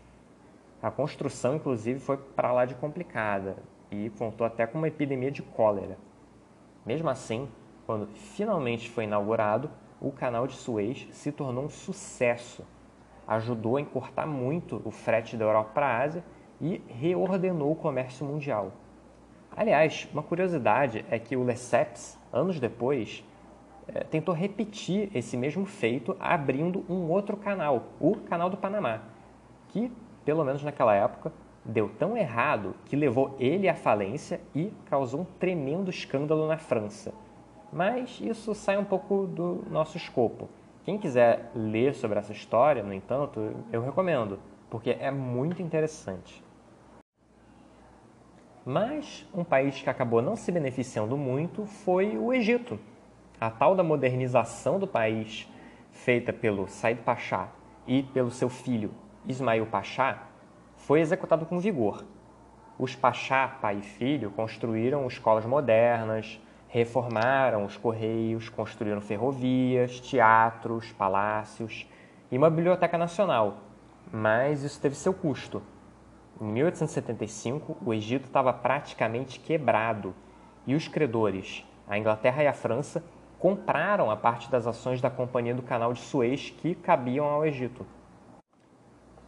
A 0.81 0.91
construção, 0.91 1.55
inclusive, 1.55 1.99
foi 1.99 2.17
para 2.17 2.51
lá 2.51 2.65
de 2.65 2.75
complicada 2.75 3.57
e 3.89 4.09
contou 4.11 4.45
até 4.45 4.67
com 4.67 4.77
uma 4.77 4.87
epidemia 4.87 5.31
de 5.31 5.41
cólera. 5.41 5.97
Mesmo 6.85 7.09
assim, 7.09 7.47
quando 7.85 8.07
finalmente 8.07 8.89
foi 8.89 9.05
inaugurado, 9.05 9.69
o 10.01 10.11
canal 10.11 10.45
de 10.45 10.55
Suez 10.55 11.07
se 11.11 11.31
tornou 11.31 11.65
um 11.65 11.69
sucesso. 11.69 12.65
Ajudou 13.25 13.77
a 13.77 13.81
encurtar 13.81 14.25
muito 14.25 14.81
o 14.83 14.91
frete 14.91 15.37
da 15.37 15.45
Europa 15.45 15.71
para 15.73 15.87
a 15.87 16.01
Ásia 16.01 16.23
e 16.59 16.81
reordenou 16.87 17.71
o 17.71 17.75
comércio 17.75 18.25
mundial. 18.25 18.73
Aliás, 19.55 20.07
uma 20.11 20.23
curiosidade 20.23 21.05
é 21.09 21.17
que 21.19 21.37
o 21.37 21.43
Lesseps, 21.43 22.17
anos 22.31 22.59
depois, 22.59 23.23
é, 23.87 24.03
tentou 24.03 24.33
repetir 24.33 25.09
esse 25.13 25.35
mesmo 25.35 25.65
feito 25.65 26.15
abrindo 26.19 26.85
um 26.89 27.09
outro 27.09 27.35
canal, 27.35 27.87
o 27.99 28.15
Canal 28.15 28.49
do 28.49 28.57
Panamá, 28.57 29.01
que, 29.69 29.91
pelo 30.23 30.43
menos 30.43 30.63
naquela 30.63 30.95
época, 30.95 31.31
deu 31.65 31.89
tão 31.89 32.17
errado 32.17 32.75
que 32.85 32.95
levou 32.95 33.35
ele 33.39 33.69
à 33.69 33.75
falência 33.75 34.41
e 34.53 34.71
causou 34.85 35.21
um 35.21 35.25
tremendo 35.25 35.89
escândalo 35.89 36.47
na 36.47 36.57
França. 36.57 37.13
Mas 37.71 38.19
isso 38.21 38.53
sai 38.53 38.77
um 38.77 38.85
pouco 38.85 39.25
do 39.25 39.63
nosso 39.69 39.97
escopo. 39.97 40.49
Quem 40.83 40.97
quiser 40.97 41.49
ler 41.55 41.93
sobre 41.93 42.19
essa 42.19 42.31
história, 42.31 42.83
no 42.83 42.93
entanto, 42.93 43.55
eu 43.71 43.81
recomendo, 43.81 44.39
porque 44.69 44.91
é 44.91 45.09
muito 45.09 45.61
interessante. 45.61 46.43
Mas 48.65 49.27
um 49.33 49.43
país 49.43 49.81
que 49.81 49.89
acabou 49.89 50.21
não 50.21 50.35
se 50.35 50.51
beneficiando 50.51 51.17
muito 51.17 51.65
foi 51.65 52.17
o 52.17 52.33
Egito. 52.33 52.79
A 53.43 53.49
tal 53.49 53.75
da 53.75 53.83
modernização 53.83 54.79
do 54.79 54.87
país, 54.87 55.51
feita 55.91 56.31
pelo 56.31 56.65
Said 56.65 57.01
Pasha 57.01 57.49
e 57.85 58.01
pelo 58.01 58.31
seu 58.31 58.47
filho 58.47 58.91
Ismail 59.27 59.65
Pasha, 59.65 60.17
foi 60.77 61.01
executada 61.01 61.43
com 61.43 61.59
vigor. 61.59 62.05
Os 62.79 62.95
Pasha, 62.95 63.49
pai 63.59 63.79
e 63.79 63.81
filho, 63.81 64.31
construíram 64.31 65.05
escolas 65.07 65.45
modernas, 65.45 66.39
reformaram 66.69 67.65
os 67.65 67.75
correios, 67.75 68.47
construíram 68.47 69.01
ferrovias, 69.01 69.99
teatros, 69.99 70.93
palácios 70.93 71.85
e 72.31 72.37
uma 72.37 72.49
biblioteca 72.49 72.97
nacional. 72.97 73.57
Mas 74.09 74.63
isso 74.63 74.79
teve 74.79 74.95
seu 74.95 75.13
custo. 75.13 75.61
Em 76.39 76.45
1875, 76.45 77.75
o 77.85 77.93
Egito 77.93 78.27
estava 78.27 78.53
praticamente 78.53 79.37
quebrado 79.37 80.15
e 80.65 80.73
os 80.75 80.87
credores, 80.87 81.65
a 81.85 81.97
Inglaterra 81.97 82.41
e 82.41 82.47
a 82.47 82.53
França, 82.53 83.03
compraram 83.43 84.09
a 84.09 84.15
parte 84.15 84.49
das 84.49 84.65
ações 84.65 85.01
da 85.01 85.09
Companhia 85.09 85.53
do 85.53 85.61
Canal 85.61 85.91
de 85.91 85.99
Suez 85.99 86.49
que 86.49 86.73
cabiam 86.73 87.25
ao 87.25 87.45
Egito. 87.45 87.85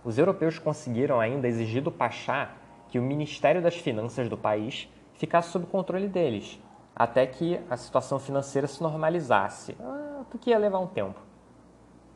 Os 0.06 0.18
europeus 0.18 0.58
conseguiram 0.58 1.20
ainda 1.20 1.50
exigir 1.50 1.84
do 1.84 1.92
Pachá 1.92 2.54
que 2.88 2.98
o 2.98 3.02
Ministério 3.02 3.62
das 3.62 3.76
Finanças 3.76 4.30
do 4.30 4.38
país 4.38 4.90
ficasse 5.16 5.50
sob 5.50 5.66
controle 5.66 6.08
deles, 6.08 6.58
até 6.96 7.28
que 7.28 7.60
a 7.70 7.76
situação 7.76 8.18
financeira 8.18 8.68
se 8.68 8.82
normalizasse, 8.82 9.76
ah, 9.82 10.24
que 10.40 10.52
ia 10.52 10.58
levar 10.58 10.80
um 10.80 10.88
tempo. 10.88 11.20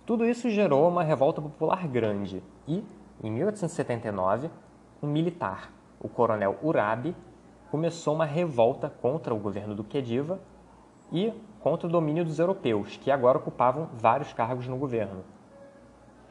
Tudo 0.05 0.25
isso 0.25 0.49
gerou 0.49 0.87
uma 0.87 1.03
revolta 1.03 1.41
popular 1.41 1.85
grande 1.85 2.41
e, 2.65 2.81
em 3.21 3.29
1879, 3.29 4.49
um 5.03 5.07
militar, 5.07 5.69
o 5.99 6.07
coronel 6.07 6.57
Urabi, 6.63 7.13
começou 7.69 8.15
uma 8.15 8.25
revolta 8.25 8.89
contra 8.89 9.35
o 9.35 9.37
governo 9.37 9.75
do 9.75 9.83
Khediva 9.83 10.39
e 11.11 11.33
contra 11.59 11.87
o 11.87 11.91
domínio 11.91 12.23
dos 12.23 12.39
europeus, 12.39 12.97
que 12.97 13.11
agora 13.11 13.37
ocupavam 13.37 13.89
vários 13.93 14.33
cargos 14.33 14.67
no 14.67 14.77
governo. 14.77 15.23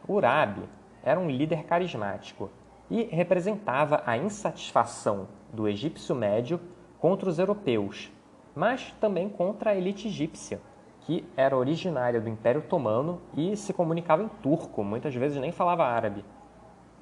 Urabi 0.08 0.62
era 1.02 1.20
um 1.20 1.30
líder 1.30 1.64
carismático 1.64 2.50
e 2.90 3.02
representava 3.04 4.02
a 4.06 4.16
insatisfação 4.16 5.28
do 5.52 5.68
egípcio 5.68 6.14
médio 6.14 6.60
contra 6.98 7.28
os 7.28 7.38
europeus, 7.38 8.10
mas 8.54 8.94
também 9.00 9.28
contra 9.28 9.70
a 9.70 9.74
elite 9.74 10.08
egípcia, 10.08 10.60
que 11.00 11.24
era 11.36 11.56
originária 11.56 12.20
do 12.20 12.28
Império 12.28 12.60
Otomano 12.60 13.20
e 13.36 13.56
se 13.56 13.72
comunicava 13.72 14.22
em 14.22 14.28
turco, 14.42 14.82
muitas 14.82 15.14
vezes 15.14 15.40
nem 15.40 15.52
falava 15.52 15.84
árabe. 15.84 16.24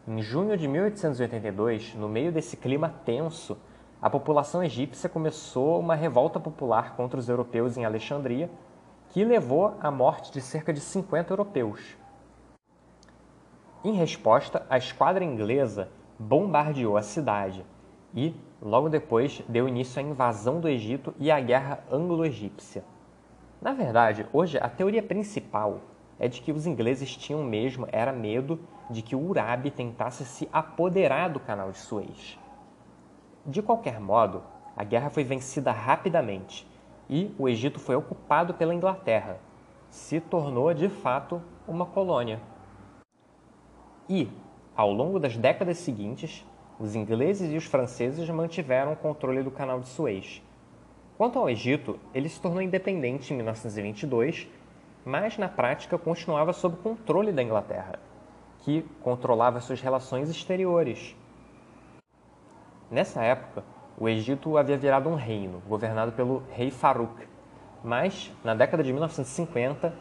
Em 0.07 0.23
junho 0.23 0.57
de 0.57 0.69
1882, 0.69 1.95
no 1.95 2.09
meio 2.09 2.31
desse 2.31 2.57
clima 2.57 2.95
tenso, 3.05 3.59
a 4.01 4.11
população 4.11 4.63
egípcia 4.63 5.09
começou 5.09 5.81
uma 5.81 5.95
revolta 5.95 6.39
popular 6.39 6.95
contra 6.97 7.19
os 7.19 7.29
europeus 7.29 7.77
em 7.77 7.85
Alexandria, 7.85 8.51
que 9.09 9.25
levou 9.25 9.75
à 9.81 9.91
morte 9.91 10.31
de 10.31 10.41
cerca 10.41 10.73
de 10.73 10.81
50 10.81 11.33
europeus. 11.33 11.97
Em 13.83 13.93
resposta, 13.93 14.67
a 14.69 14.77
esquadra 14.77 15.25
inglesa 15.25 15.89
bombardeou 16.19 16.97
a 16.97 17.03
cidade 17.03 17.65
e, 18.15 18.35
logo 18.61 18.89
depois, 18.89 19.43
deu 19.49 19.67
início 19.67 19.99
à 19.99 20.03
invasão 20.03 20.61
do 20.61 20.69
Egito 20.69 21.15
e 21.19 21.31
à 21.31 21.41
Guerra 21.41 21.83
Anglo-Egípcia. 21.91 22.85
Na 23.63 23.73
verdade, 23.73 24.27
hoje 24.33 24.59
a 24.59 24.69
teoria 24.69 25.03
principal 25.03 25.81
é 26.19 26.29
de 26.29 26.41
que 26.43 26.53
os 26.53 26.67
ingleses 26.67 27.17
tinham 27.17 27.43
mesmo 27.43 27.89
era 27.91 28.13
medo 28.13 28.61
de 28.91 29.01
que 29.01 29.17
o 29.17 29.27
Urabi 29.27 29.71
tentasse 29.71 30.25
se 30.25 30.49
apoderar 30.53 31.31
do 31.31 31.41
canal 31.41 31.71
de 31.71 31.79
Suez. 31.79 32.39
De 33.47 33.63
qualquer 33.63 34.01
modo, 34.01 34.43
a 34.77 34.83
guerra 34.83 35.09
foi 35.09 35.23
vencida 35.23 35.71
rapidamente 35.71 36.67
e 37.09 37.33
o 37.39 37.49
Egito 37.49 37.79
foi 37.79 37.95
ocupado 37.95 38.55
pela 38.55 38.75
Inglaterra. 38.75 39.39
Se 39.89 40.21
tornou 40.21 40.75
de 40.75 40.89
fato 40.89 41.41
uma 41.67 41.87
colônia. 41.87 42.41
E, 44.09 44.29
ao 44.77 44.93
longo 44.93 45.21
das 45.21 45.37
décadas 45.37 45.79
seguintes, 45.79 46.45
os 46.79 46.97
ingleses 46.97 47.53
e 47.53 47.57
os 47.57 47.65
franceses 47.65 48.29
mantiveram 48.29 48.93
o 48.93 48.97
controle 48.97 49.43
do 49.43 49.51
canal 49.51 49.79
de 49.79 49.89
Suez. 49.89 50.43
Quanto 51.17 51.39
ao 51.39 51.49
Egito, 51.49 52.01
ele 52.13 52.29
se 52.29 52.41
tornou 52.41 52.61
independente 52.61 53.33
em 53.33 53.37
1922, 53.37 54.49
mas 55.05 55.39
na 55.39 55.49
prática 55.49 55.97
continuava 55.97 56.53
sob 56.53 56.77
controle 56.79 57.31
da 57.31 57.43
Inglaterra 57.43 58.01
que 58.67 58.83
controlava 59.01 59.61
suas 59.61 59.81
relações 59.81 60.29
exteriores. 60.29 61.15
Nessa 62.91 63.23
época, 63.23 63.65
o 63.99 64.09
Egito 64.09 64.57
havia 64.57 64.77
virado 64.77 65.09
um 65.09 65.15
reino, 65.15 65.63
governado 65.69 66.13
pelo 66.13 66.43
rei 66.51 66.71
Farouk, 66.71 67.27
mas 67.83 68.33
na 68.45 68.55
década 68.55 68.83
de 68.83 68.93
1950, 68.93 69.93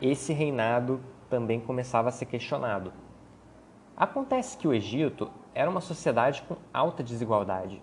esse 0.00 0.32
reinado 0.32 1.00
também 1.28 1.60
começava 1.60 2.08
a 2.08 2.12
ser 2.12 2.26
questionado. 2.26 2.92
Acontece 3.96 4.56
que 4.56 4.66
o 4.66 4.72
Egito 4.72 5.30
era 5.54 5.70
uma 5.70 5.80
sociedade 5.80 6.42
com 6.42 6.56
alta 6.72 7.02
desigualdade. 7.02 7.82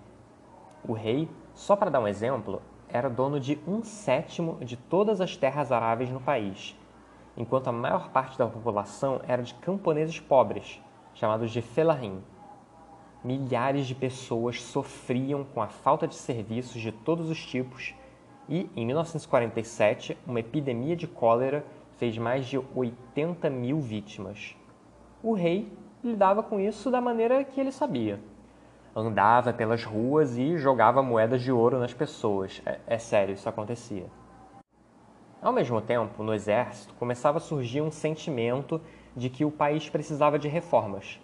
O 0.87 0.93
rei, 0.93 1.29
só 1.53 1.75
para 1.75 1.89
dar 1.89 1.99
um 1.99 2.07
exemplo, 2.07 2.61
era 2.89 3.09
dono 3.09 3.39
de 3.39 3.59
um 3.67 3.83
sétimo 3.83 4.57
de 4.63 4.75
todas 4.75 5.21
as 5.21 5.37
terras 5.37 5.71
aráveis 5.71 6.09
no 6.09 6.19
país 6.19 6.75
enquanto 7.35 7.67
a 7.67 7.71
maior 7.71 8.09
parte 8.09 8.37
da 8.37 8.47
população 8.47 9.21
era 9.27 9.41
de 9.41 9.53
camponeses 9.55 10.19
pobres, 10.19 10.81
chamados 11.13 11.51
de 11.51 11.61
felahim. 11.61 12.21
Milhares 13.23 13.85
de 13.85 13.93
pessoas 13.93 14.61
sofriam 14.61 15.43
com 15.43 15.61
a 15.61 15.67
falta 15.67 16.07
de 16.07 16.15
serviços 16.15 16.81
de 16.81 16.91
todos 16.91 17.29
os 17.29 17.45
tipos 17.45 17.93
e, 18.49 18.67
em 18.75 18.83
1947, 18.83 20.17
uma 20.25 20.39
epidemia 20.39 20.95
de 20.95 21.07
cólera 21.07 21.63
fez 21.97 22.17
mais 22.17 22.47
de 22.47 22.59
80 22.75 23.47
mil 23.49 23.79
vítimas. 23.79 24.55
O 25.21 25.33
rei 25.33 25.71
lidava 26.03 26.41
com 26.41 26.59
isso 26.59 26.89
da 26.89 26.99
maneira 26.99 27.43
que 27.43 27.61
ele 27.61 27.71
sabia. 27.71 28.19
Andava 28.95 29.53
pelas 29.53 29.83
ruas 29.83 30.35
e 30.35 30.57
jogava 30.57 31.03
moedas 31.03 31.43
de 31.43 31.51
ouro 31.51 31.77
nas 31.77 31.93
pessoas. 31.93 32.59
É, 32.65 32.79
é 32.87 32.97
sério, 32.97 33.35
isso 33.35 33.47
acontecia. 33.47 34.07
Ao 35.39 35.53
mesmo 35.53 35.79
tempo, 35.79 36.23
no 36.23 36.33
exército 36.33 36.93
começava 36.95 37.37
a 37.37 37.41
surgir 37.41 37.81
um 37.81 37.91
sentimento 37.91 38.81
de 39.15 39.29
que 39.29 39.45
o 39.45 39.51
país 39.51 39.87
precisava 39.89 40.39
de 40.39 40.47
reformas. 40.47 41.19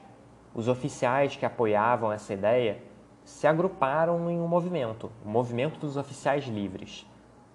Os 0.58 0.68
oficiais 0.68 1.36
que 1.36 1.46
apoiavam 1.46 2.12
essa 2.12 2.34
ideia 2.34 2.82
se 3.24 3.46
agruparam 3.46 4.28
em 4.28 4.42
um 4.42 4.48
movimento, 4.48 5.12
o 5.24 5.30
Movimento 5.30 5.78
dos 5.78 5.98
Oficiais 5.98 6.46
Livres, 6.46 7.06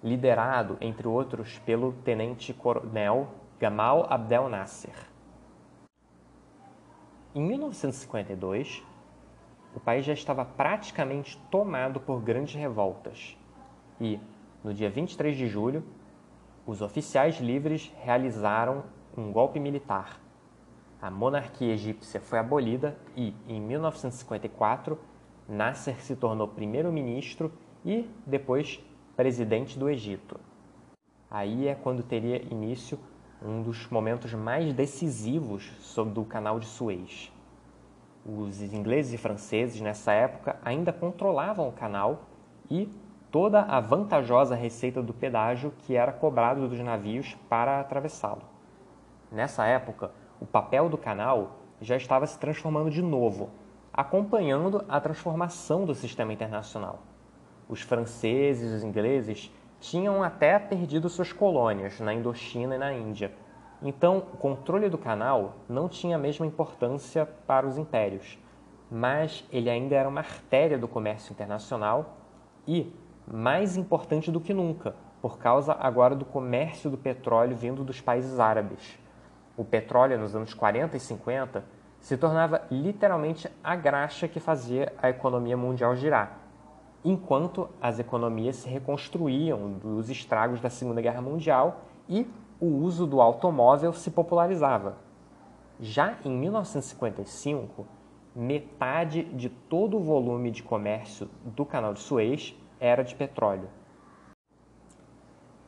liderado, 0.01 0.77
entre 0.79 1.05
outros, 1.05 1.59
pelo 1.65 1.91
tenente-coronel 1.91 3.27
Gamal 3.59 4.07
Abdel 4.09 4.47
Nasser. 4.47 4.95
Em 7.35 7.41
1952, 7.41 8.81
o 9.75 9.81
país 9.81 10.05
já 10.05 10.13
estava 10.13 10.45
praticamente 10.45 11.37
tomado 11.51 11.99
por 11.99 12.21
grandes 12.21 12.55
revoltas 12.55 13.37
e, 13.99 14.17
no 14.63 14.73
dia 14.73 14.89
23 14.89 15.35
de 15.35 15.49
julho, 15.49 15.83
os 16.65 16.81
oficiais 16.81 17.35
livres 17.41 17.93
realizaram 18.01 18.85
um 19.17 19.29
golpe 19.29 19.59
militar. 19.59 20.22
A 21.03 21.11
monarquia 21.11 21.73
egípcia 21.73 22.21
foi 22.21 22.39
abolida 22.39 22.97
e, 23.13 23.35
em 23.45 23.59
1954, 23.59 24.97
Nasser 25.49 26.01
se 26.01 26.15
tornou 26.15 26.47
primeiro-ministro 26.47 27.51
e, 27.83 28.09
depois, 28.25 28.79
presidente 29.13 29.77
do 29.77 29.89
Egito. 29.89 30.39
Aí 31.29 31.67
é 31.67 31.75
quando 31.75 32.03
teria 32.03 32.41
início 32.43 32.97
um 33.41 33.61
dos 33.61 33.85
momentos 33.89 34.33
mais 34.33 34.71
decisivos 34.71 35.73
sobre 35.81 36.17
o 36.21 36.23
canal 36.23 36.57
de 36.57 36.67
Suez. 36.67 37.29
Os 38.25 38.61
ingleses 38.61 39.11
e 39.11 39.17
franceses, 39.17 39.81
nessa 39.81 40.13
época, 40.13 40.57
ainda 40.63 40.93
controlavam 40.93 41.67
o 41.67 41.73
canal 41.73 42.29
e 42.71 42.89
toda 43.29 43.63
a 43.63 43.81
vantajosa 43.81 44.55
receita 44.55 45.03
do 45.03 45.13
pedágio 45.13 45.73
que 45.79 45.97
era 45.97 46.13
cobrado 46.13 46.69
dos 46.69 46.79
navios 46.79 47.35
para 47.49 47.81
atravessá-lo. 47.81 48.43
Nessa 49.29 49.65
época, 49.65 50.11
o 50.43 50.45
papel 50.45 50.89
do 50.89 50.97
canal 50.97 51.59
já 51.79 51.95
estava 51.95 52.27
se 52.27 52.37
transformando 52.37 52.91
de 52.91 53.01
novo, 53.01 53.49
acompanhando 53.93 54.83
a 54.89 54.99
transformação 54.99 55.85
do 55.85 55.95
sistema 55.95 56.33
internacional. 56.33 56.99
Os 57.69 57.79
franceses 57.79 58.69
e 58.69 58.75
os 58.75 58.83
ingleses 58.83 59.49
tinham 59.79 60.21
até 60.21 60.59
perdido 60.59 61.07
suas 61.07 61.31
colônias 61.31 61.97
na 62.01 62.13
Indochina 62.13 62.75
e 62.75 62.77
na 62.77 62.91
Índia. 62.91 63.31
Então, 63.81 64.17
o 64.17 64.37
controle 64.37 64.89
do 64.89 64.97
canal 64.97 65.53
não 65.69 65.87
tinha 65.87 66.17
a 66.17 66.19
mesma 66.19 66.45
importância 66.45 67.25
para 67.25 67.65
os 67.65 67.77
impérios, 67.77 68.37
mas 68.91 69.47
ele 69.49 69.69
ainda 69.69 69.95
era 69.95 70.09
uma 70.09 70.19
artéria 70.19 70.77
do 70.77 70.89
comércio 70.89 71.31
internacional 71.31 72.17
e, 72.67 72.93
mais 73.25 73.77
importante 73.77 74.29
do 74.29 74.41
que 74.41 74.53
nunca, 74.53 74.93
por 75.21 75.37
causa 75.37 75.71
agora 75.79 76.13
do 76.13 76.25
comércio 76.25 76.89
do 76.89 76.97
petróleo 76.97 77.55
vindo 77.55 77.81
dos 77.81 78.01
países 78.01 78.41
árabes. 78.41 79.01
O 79.55 79.63
petróleo 79.63 80.17
nos 80.17 80.35
anos 80.35 80.53
40 80.53 80.97
e 80.97 80.99
50 80.99 81.63
se 81.99 82.17
tornava 82.17 82.63
literalmente 82.71 83.49
a 83.63 83.75
graxa 83.75 84.27
que 84.27 84.39
fazia 84.39 84.91
a 85.01 85.09
economia 85.09 85.55
mundial 85.55 85.95
girar, 85.95 86.39
enquanto 87.05 87.69
as 87.81 87.99
economias 87.99 88.57
se 88.57 88.69
reconstruíam 88.69 89.73
dos 89.73 90.09
estragos 90.09 90.59
da 90.59 90.69
Segunda 90.69 91.01
Guerra 91.01 91.21
Mundial 91.21 91.81
e 92.09 92.27
o 92.59 92.65
uso 92.65 93.05
do 93.05 93.21
automóvel 93.21 93.93
se 93.93 94.09
popularizava. 94.09 94.97
Já 95.79 96.17
em 96.25 96.31
1955, 96.31 97.85
metade 98.35 99.23
de 99.23 99.49
todo 99.49 99.97
o 99.97 100.03
volume 100.03 100.49
de 100.49 100.63
comércio 100.63 101.29
do 101.43 101.65
Canal 101.65 101.93
de 101.93 101.99
Suez 101.99 102.55
era 102.79 103.03
de 103.03 103.15
petróleo. 103.15 103.69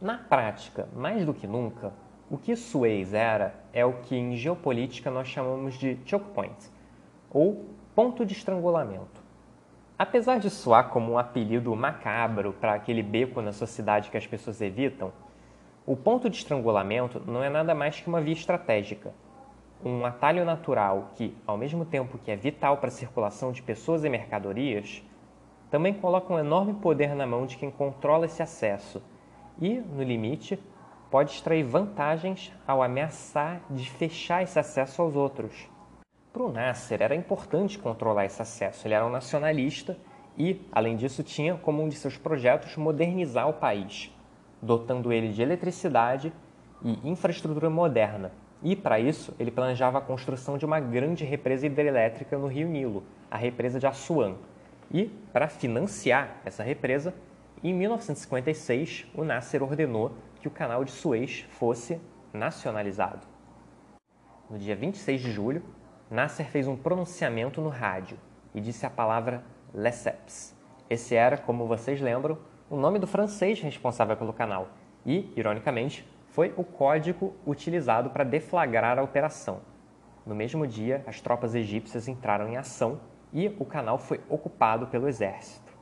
Na 0.01 0.17
prática, 0.17 0.87
mais 0.95 1.25
do 1.25 1.33
que 1.33 1.47
nunca, 1.47 1.93
o 2.29 2.37
que 2.37 2.55
Suez 2.55 3.13
era 3.13 3.64
é 3.75 3.85
o 3.85 3.91
que 3.91 4.15
em 4.15 4.37
geopolítica 4.37 5.11
nós 5.11 5.27
chamamos 5.27 5.77
de 5.77 5.99
choke 6.05 6.29
point, 6.29 6.55
ou 7.29 7.65
ponto 7.93 8.25
de 8.25 8.31
estrangulamento. 8.31 9.21
Apesar 9.99 10.39
de 10.39 10.49
soar 10.49 10.87
como 10.89 11.11
um 11.11 11.17
apelido 11.17 11.75
macabro 11.75 12.53
para 12.53 12.73
aquele 12.73 13.03
beco 13.03 13.41
na 13.41 13.51
sociedade 13.51 14.09
que 14.09 14.15
as 14.15 14.25
pessoas 14.25 14.61
evitam, 14.61 15.11
o 15.85 15.95
ponto 15.95 16.29
de 16.29 16.37
estrangulamento 16.37 17.21
não 17.27 17.43
é 17.43 17.49
nada 17.49 17.75
mais 17.75 17.99
que 17.99 18.07
uma 18.07 18.21
via 18.21 18.33
estratégica, 18.33 19.13
um 19.83 20.05
atalho 20.05 20.45
natural 20.45 21.11
que, 21.15 21.35
ao 21.45 21.57
mesmo 21.57 21.83
tempo 21.83 22.17
que 22.17 22.31
é 22.31 22.35
vital 22.35 22.77
para 22.77 22.87
a 22.87 22.91
circulação 22.91 23.51
de 23.51 23.61
pessoas 23.61 24.05
e 24.05 24.09
mercadorias, 24.09 25.03
também 25.69 25.93
coloca 25.93 26.33
um 26.33 26.39
enorme 26.39 26.75
poder 26.75 27.13
na 27.13 27.27
mão 27.27 27.45
de 27.45 27.57
quem 27.57 27.69
controla 27.69 28.25
esse 28.25 28.41
acesso 28.41 29.03
e, 29.59 29.73
no 29.73 30.01
limite, 30.01 30.57
pode 31.09 31.31
extrair 31.31 31.63
vantagens 31.63 32.51
ao 32.67 32.81
ameaçar 32.81 33.61
de 33.69 33.89
fechar 33.89 34.43
esse 34.43 34.59
acesso 34.59 35.01
aos 35.01 35.15
outros. 35.15 35.69
Para 36.33 36.43
o 36.43 36.51
Nasser 36.51 37.01
era 37.01 37.15
importante 37.15 37.79
controlar 37.79 38.25
esse 38.25 38.41
acesso, 38.41 38.85
ele 38.87 38.93
era 38.93 39.05
um 39.05 39.09
nacionalista 39.09 39.97
e, 40.37 40.61
além 40.71 40.95
disso, 40.97 41.23
tinha 41.23 41.55
como 41.55 41.81
um 41.81 41.87
de 41.87 41.95
seus 41.95 42.17
projetos 42.17 42.75
modernizar 42.75 43.47
o 43.47 43.53
país, 43.53 44.11
dotando 44.61 45.13
ele 45.13 45.29
de 45.29 45.41
eletricidade 45.41 46.33
e 46.83 46.99
infraestrutura 47.09 47.69
moderna. 47.69 48.31
E, 48.61 48.75
para 48.75 48.99
isso, 48.99 49.33
ele 49.39 49.51
planejava 49.51 49.99
a 49.99 50.01
construção 50.01 50.57
de 50.57 50.65
uma 50.65 50.79
grande 50.79 51.23
represa 51.23 51.65
hidrelétrica 51.67 52.37
no 52.37 52.47
rio 52.47 52.67
Nilo, 52.67 53.03
a 53.29 53.37
represa 53.37 53.79
de 53.79 53.87
Assuan, 53.87 54.35
e, 54.91 55.05
para 55.31 55.47
financiar 55.47 56.41
essa 56.45 56.63
represa, 56.63 57.13
em 57.63 57.73
1956, 57.73 59.07
o 59.15 59.23
Nasser 59.23 59.63
ordenou 59.63 60.11
que 60.45 60.47
o 60.47 60.51
canal 60.51 60.85
de 60.85 60.91
Suez 60.91 61.43
fosse 61.49 61.99
nacionalizado. 62.31 63.25
No 64.47 64.59
dia 64.59 64.75
26 64.75 65.19
de 65.19 65.31
julho, 65.31 65.63
Nasser 66.07 66.45
fez 66.45 66.67
um 66.67 66.77
pronunciamento 66.77 67.59
no 67.59 67.69
rádio 67.69 68.15
e 68.53 68.61
disse 68.61 68.85
a 68.85 68.89
palavra 68.91 69.43
Lesseps. 69.73 70.55
Esse 70.87 71.15
era, 71.15 71.35
como 71.35 71.65
vocês 71.65 71.99
lembram, 71.99 72.37
o 72.69 72.77
nome 72.77 72.99
do 72.99 73.07
francês 73.07 73.59
responsável 73.59 74.15
pelo 74.15 74.33
canal 74.33 74.67
e, 75.03 75.33
ironicamente, 75.35 76.07
foi 76.27 76.53
o 76.55 76.63
código 76.63 77.35
utilizado 77.43 78.11
para 78.11 78.23
deflagrar 78.23 78.99
a 78.99 79.03
operação. 79.03 79.61
No 80.27 80.35
mesmo 80.35 80.67
dia, 80.67 81.03
as 81.07 81.19
tropas 81.21 81.55
egípcias 81.55 82.07
entraram 82.07 82.47
em 82.47 82.55
ação 82.55 83.01
e 83.33 83.47
o 83.59 83.65
canal 83.65 83.97
foi 83.97 84.21
ocupado 84.29 84.85
pelo 84.85 85.07
exército. 85.07 85.73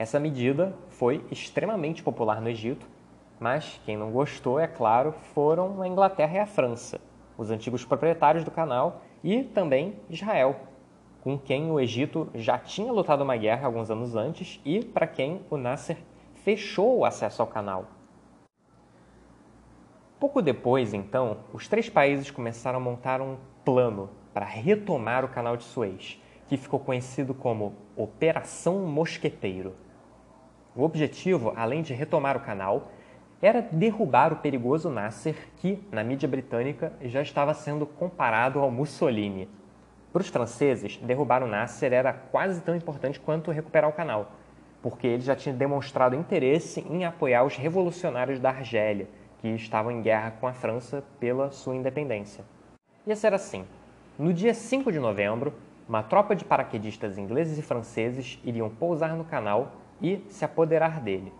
Essa 0.00 0.18
medida 0.18 0.74
foi 1.00 1.24
extremamente 1.30 2.02
popular 2.02 2.42
no 2.42 2.50
Egito, 2.50 2.86
mas 3.40 3.80
quem 3.86 3.96
não 3.96 4.10
gostou, 4.10 4.60
é 4.60 4.66
claro, 4.66 5.12
foram 5.32 5.80
a 5.80 5.88
Inglaterra 5.88 6.34
e 6.34 6.38
a 6.40 6.46
França, 6.46 7.00
os 7.38 7.50
antigos 7.50 7.86
proprietários 7.86 8.44
do 8.44 8.50
canal, 8.50 9.00
e 9.24 9.42
também 9.42 9.94
Israel, 10.10 10.56
com 11.22 11.38
quem 11.38 11.70
o 11.70 11.80
Egito 11.80 12.28
já 12.34 12.58
tinha 12.58 12.92
lutado 12.92 13.24
uma 13.24 13.34
guerra 13.38 13.64
alguns 13.64 13.90
anos 13.90 14.14
antes 14.14 14.60
e 14.62 14.84
para 14.84 15.06
quem 15.06 15.40
o 15.48 15.56
Nasser 15.56 15.96
fechou 16.44 16.98
o 16.98 17.04
acesso 17.06 17.40
ao 17.40 17.48
canal. 17.48 17.86
Pouco 20.18 20.42
depois, 20.42 20.92
então, 20.92 21.38
os 21.50 21.66
três 21.66 21.88
países 21.88 22.30
começaram 22.30 22.76
a 22.76 22.82
montar 22.82 23.22
um 23.22 23.38
plano 23.64 24.10
para 24.34 24.44
retomar 24.44 25.24
o 25.24 25.28
canal 25.28 25.56
de 25.56 25.64
Suez, 25.64 26.20
que 26.46 26.58
ficou 26.58 26.78
conhecido 26.78 27.32
como 27.32 27.74
Operação 27.96 28.80
Mosqueteiro. 28.80 29.74
O 30.80 30.82
objetivo, 30.82 31.52
além 31.56 31.82
de 31.82 31.92
retomar 31.92 32.38
o 32.38 32.40
canal, 32.40 32.90
era 33.42 33.60
derrubar 33.60 34.32
o 34.32 34.36
perigoso 34.36 34.88
Nasser, 34.88 35.36
que, 35.58 35.86
na 35.92 36.02
mídia 36.02 36.26
britânica, 36.26 36.90
já 37.02 37.20
estava 37.20 37.52
sendo 37.52 37.84
comparado 37.84 38.58
ao 38.58 38.70
Mussolini. 38.70 39.46
Para 40.10 40.22
os 40.22 40.28
franceses, 40.28 40.96
derrubar 40.96 41.42
o 41.42 41.46
Nasser 41.46 41.92
era 41.92 42.14
quase 42.14 42.62
tão 42.62 42.74
importante 42.74 43.20
quanto 43.20 43.50
recuperar 43.50 43.90
o 43.90 43.92
canal, 43.92 44.32
porque 44.80 45.06
ele 45.06 45.22
já 45.22 45.36
tinha 45.36 45.54
demonstrado 45.54 46.16
interesse 46.16 46.80
em 46.88 47.04
apoiar 47.04 47.44
os 47.44 47.56
revolucionários 47.56 48.40
da 48.40 48.48
Argélia, 48.48 49.06
que 49.42 49.48
estavam 49.48 49.92
em 49.92 50.00
guerra 50.00 50.30
com 50.40 50.46
a 50.46 50.54
França 50.54 51.04
pela 51.20 51.50
sua 51.50 51.76
independência. 51.76 52.42
Ia 53.06 53.16
ser 53.16 53.34
assim: 53.34 53.66
no 54.18 54.32
dia 54.32 54.54
5 54.54 54.90
de 54.90 54.98
novembro, 54.98 55.52
uma 55.86 56.02
tropa 56.02 56.34
de 56.34 56.42
paraquedistas 56.42 57.18
ingleses 57.18 57.58
e 57.58 57.62
franceses 57.62 58.40
iriam 58.42 58.70
pousar 58.70 59.14
no 59.14 59.24
canal 59.24 59.72
e 60.00 60.24
se 60.28 60.44
apoderar 60.44 61.00
dele. 61.00 61.32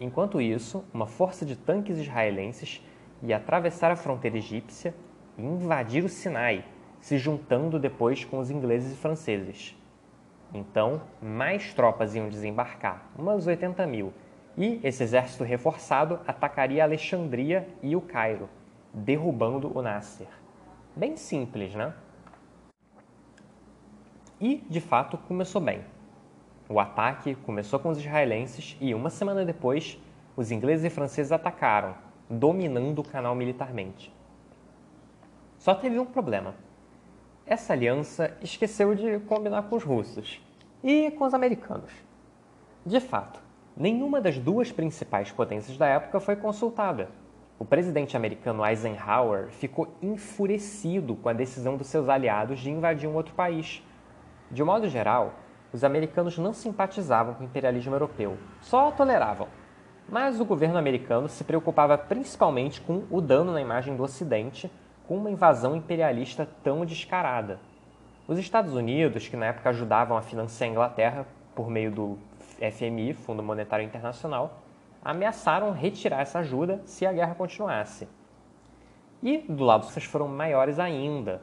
Enquanto 0.00 0.40
isso, 0.40 0.84
uma 0.92 1.06
força 1.06 1.46
de 1.46 1.56
tanques 1.56 1.98
israelenses 1.98 2.82
ia 3.22 3.36
atravessar 3.36 3.90
a 3.90 3.96
fronteira 3.96 4.36
egípcia 4.36 4.94
e 5.38 5.42
invadir 5.42 6.04
o 6.04 6.08
Sinai, 6.08 6.64
se 7.00 7.18
juntando 7.18 7.78
depois 7.78 8.24
com 8.24 8.38
os 8.38 8.50
ingleses 8.50 8.92
e 8.92 8.96
franceses. 8.96 9.76
Então, 10.52 11.02
mais 11.20 11.74
tropas 11.74 12.14
iam 12.14 12.28
desembarcar, 12.28 13.10
umas 13.18 13.46
80 13.46 13.86
mil, 13.86 14.12
e 14.56 14.80
esse 14.84 15.02
exército 15.02 15.42
reforçado 15.42 16.20
atacaria 16.26 16.84
Alexandria 16.84 17.68
e 17.82 17.96
o 17.96 18.00
Cairo, 18.00 18.48
derrubando 18.92 19.76
o 19.76 19.82
Nasser. 19.82 20.28
Bem 20.94 21.16
simples, 21.16 21.74
né? 21.74 21.92
E, 24.40 24.64
de 24.68 24.80
fato, 24.80 25.18
começou 25.18 25.60
bem. 25.60 25.82
O 26.68 26.80
ataque 26.80 27.34
começou 27.34 27.78
com 27.78 27.90
os 27.90 27.98
israelenses 27.98 28.76
e, 28.80 28.94
uma 28.94 29.10
semana 29.10 29.44
depois, 29.44 29.98
os 30.34 30.50
ingleses 30.50 30.86
e 30.86 30.90
franceses 30.90 31.30
atacaram, 31.30 31.94
dominando 32.28 33.00
o 33.00 33.04
canal 33.04 33.34
militarmente. 33.34 34.10
Só 35.58 35.74
teve 35.74 35.98
um 35.98 36.06
problema. 36.06 36.54
essa 37.46 37.74
aliança 37.74 38.34
esqueceu 38.40 38.94
de 38.94 39.18
combinar 39.20 39.64
com 39.64 39.76
os 39.76 39.84
russos 39.84 40.40
e 40.82 41.10
com 41.10 41.24
os 41.24 41.34
americanos. 41.34 41.90
De 42.86 43.00
fato, 43.00 43.40
nenhuma 43.76 44.18
das 44.18 44.38
duas 44.38 44.72
principais 44.72 45.30
potências 45.30 45.76
da 45.76 45.86
época 45.86 46.18
foi 46.20 46.36
consultada. 46.36 47.10
O 47.58 47.64
presidente 47.64 48.16
americano 48.16 48.64
Eisenhower 48.64 49.48
ficou 49.50 49.94
enfurecido 50.02 51.14
com 51.16 51.28
a 51.28 51.34
decisão 51.34 51.76
dos 51.76 51.88
seus 51.88 52.08
aliados 52.08 52.60
de 52.60 52.70
invadir 52.70 53.08
um 53.08 53.14
outro 53.14 53.34
país. 53.34 53.82
De 54.50 54.64
modo 54.64 54.88
geral, 54.88 55.34
os 55.74 55.82
americanos 55.82 56.38
não 56.38 56.52
simpatizavam 56.52 57.34
com 57.34 57.42
o 57.42 57.46
imperialismo 57.46 57.92
europeu, 57.92 58.38
só 58.60 58.92
toleravam. 58.92 59.48
Mas 60.08 60.40
o 60.40 60.44
governo 60.44 60.78
americano 60.78 61.28
se 61.28 61.42
preocupava 61.42 61.98
principalmente 61.98 62.80
com 62.80 63.02
o 63.10 63.20
dano 63.20 63.52
na 63.52 63.60
imagem 63.60 63.96
do 63.96 64.04
Ocidente 64.04 64.70
com 65.08 65.16
uma 65.16 65.32
invasão 65.32 65.74
imperialista 65.74 66.48
tão 66.62 66.86
descarada. 66.86 67.58
Os 68.28 68.38
Estados 68.38 68.72
Unidos, 68.72 69.26
que 69.26 69.36
na 69.36 69.46
época 69.46 69.70
ajudavam 69.70 70.16
a 70.16 70.22
financiar 70.22 70.68
a 70.68 70.72
Inglaterra 70.72 71.26
por 71.56 71.68
meio 71.68 71.90
do 71.90 72.18
FMI, 72.60 73.12
Fundo 73.12 73.42
Monetário 73.42 73.84
Internacional, 73.84 74.62
ameaçaram 75.04 75.72
retirar 75.72 76.20
essa 76.20 76.38
ajuda 76.38 76.82
se 76.84 77.04
a 77.04 77.12
guerra 77.12 77.34
continuasse. 77.34 78.08
E 79.20 79.38
do 79.38 79.64
lado 79.64 79.86
dos 79.86 80.04
foram 80.04 80.28
maiores 80.28 80.78
ainda. 80.78 81.42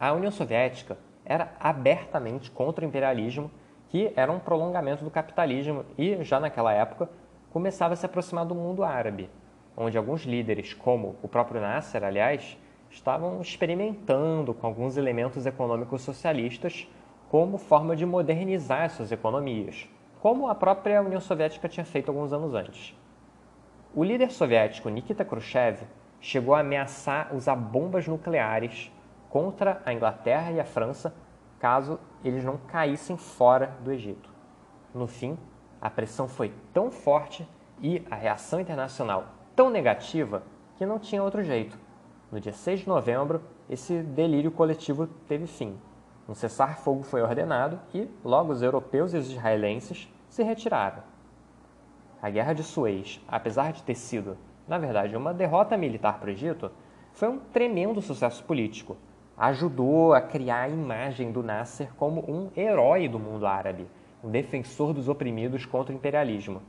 A 0.00 0.12
União 0.12 0.30
Soviética 0.30 0.96
era 1.28 1.52
abertamente 1.60 2.50
contra 2.50 2.84
o 2.84 2.88
imperialismo, 2.88 3.50
que 3.90 4.12
era 4.16 4.32
um 4.32 4.38
prolongamento 4.38 5.04
do 5.04 5.10
capitalismo 5.10 5.84
e, 5.96 6.24
já 6.24 6.40
naquela 6.40 6.72
época, 6.72 7.08
começava 7.52 7.92
a 7.92 7.96
se 7.96 8.06
aproximar 8.06 8.46
do 8.46 8.54
mundo 8.54 8.82
árabe, 8.82 9.30
onde 9.76 9.96
alguns 9.96 10.22
líderes, 10.22 10.74
como 10.74 11.16
o 11.22 11.28
próprio 11.28 11.60
Nasser, 11.60 12.02
aliás, 12.02 12.58
estavam 12.90 13.40
experimentando 13.40 14.54
com 14.54 14.66
alguns 14.66 14.96
elementos 14.96 15.44
econômicos 15.46 16.02
socialistas 16.02 16.88
como 17.30 17.58
forma 17.58 17.94
de 17.94 18.06
modernizar 18.06 18.88
suas 18.90 19.12
economias, 19.12 19.88
como 20.20 20.48
a 20.48 20.54
própria 20.54 21.02
União 21.02 21.20
Soviética 21.20 21.68
tinha 21.68 21.84
feito 21.84 22.08
alguns 22.08 22.32
anos 22.32 22.54
antes. 22.54 22.96
O 23.94 24.02
líder 24.02 24.30
soviético 24.30 24.88
Nikita 24.88 25.24
Khrushchev 25.24 25.82
chegou 26.20 26.54
a 26.54 26.60
ameaçar 26.60 27.34
usar 27.34 27.54
bombas 27.54 28.06
nucleares 28.06 28.90
contra 29.28 29.82
a 29.84 29.92
Inglaterra 29.92 30.50
e 30.52 30.60
a 30.60 30.64
França 30.64 31.14
caso 31.58 31.98
eles 32.24 32.44
não 32.44 32.56
caíssem 32.56 33.16
fora 33.16 33.76
do 33.82 33.92
Egito. 33.92 34.30
No 34.94 35.06
fim, 35.06 35.38
a 35.80 35.90
pressão 35.90 36.28
foi 36.28 36.52
tão 36.72 36.90
forte 36.90 37.48
e 37.80 38.04
a 38.10 38.14
reação 38.14 38.60
internacional 38.60 39.26
tão 39.54 39.70
negativa 39.70 40.42
que 40.76 40.86
não 40.86 40.98
tinha 40.98 41.22
outro 41.22 41.42
jeito. 41.42 41.76
No 42.30 42.40
dia 42.40 42.52
6 42.52 42.80
de 42.80 42.88
novembro, 42.88 43.42
esse 43.68 44.02
delírio 44.02 44.52
coletivo 44.52 45.08
teve 45.26 45.46
fim. 45.46 45.76
Um 46.28 46.34
cessar-fogo 46.34 47.02
foi 47.02 47.22
ordenado 47.22 47.80
e, 47.92 48.08
logo, 48.24 48.52
os 48.52 48.62
europeus 48.62 49.14
e 49.14 49.16
os 49.16 49.30
israelenses 49.30 50.08
se 50.28 50.42
retiraram. 50.44 51.02
A 52.22 52.30
Guerra 52.30 52.52
de 52.52 52.62
Suez, 52.62 53.20
apesar 53.26 53.72
de 53.72 53.82
ter 53.82 53.94
sido, 53.94 54.36
na 54.66 54.78
verdade, 54.78 55.16
uma 55.16 55.34
derrota 55.34 55.76
militar 55.76 56.20
para 56.20 56.28
o 56.28 56.32
Egito, 56.32 56.70
foi 57.12 57.28
um 57.28 57.38
tremendo 57.38 58.00
sucesso 58.00 58.44
político. 58.44 58.96
Ajudou 59.38 60.14
a 60.14 60.20
criar 60.20 60.62
a 60.62 60.68
imagem 60.68 61.30
do 61.30 61.44
Nasser 61.44 61.94
como 61.94 62.28
um 62.28 62.50
herói 62.56 63.08
do 63.08 63.20
mundo 63.20 63.46
árabe, 63.46 63.86
um 64.22 64.28
defensor 64.28 64.92
dos 64.92 65.08
oprimidos 65.08 65.64
contra 65.64 65.92
o 65.92 65.96
imperialismo. 65.96 66.60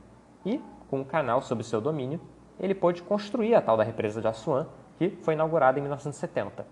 E, 0.46 0.60
com 0.88 1.00
o 1.00 1.04
canal 1.04 1.42
sob 1.42 1.64
seu 1.64 1.80
domínio, 1.80 2.20
ele 2.60 2.72
pôde 2.72 3.02
construir 3.02 3.56
a 3.56 3.60
tal 3.60 3.76
da 3.76 3.82
represa 3.82 4.20
de 4.20 4.28
Assuan, 4.28 4.68
que 4.96 5.10
foi 5.22 5.34
inaugurada 5.34 5.80
em 5.80 5.82
1970. 5.82 6.64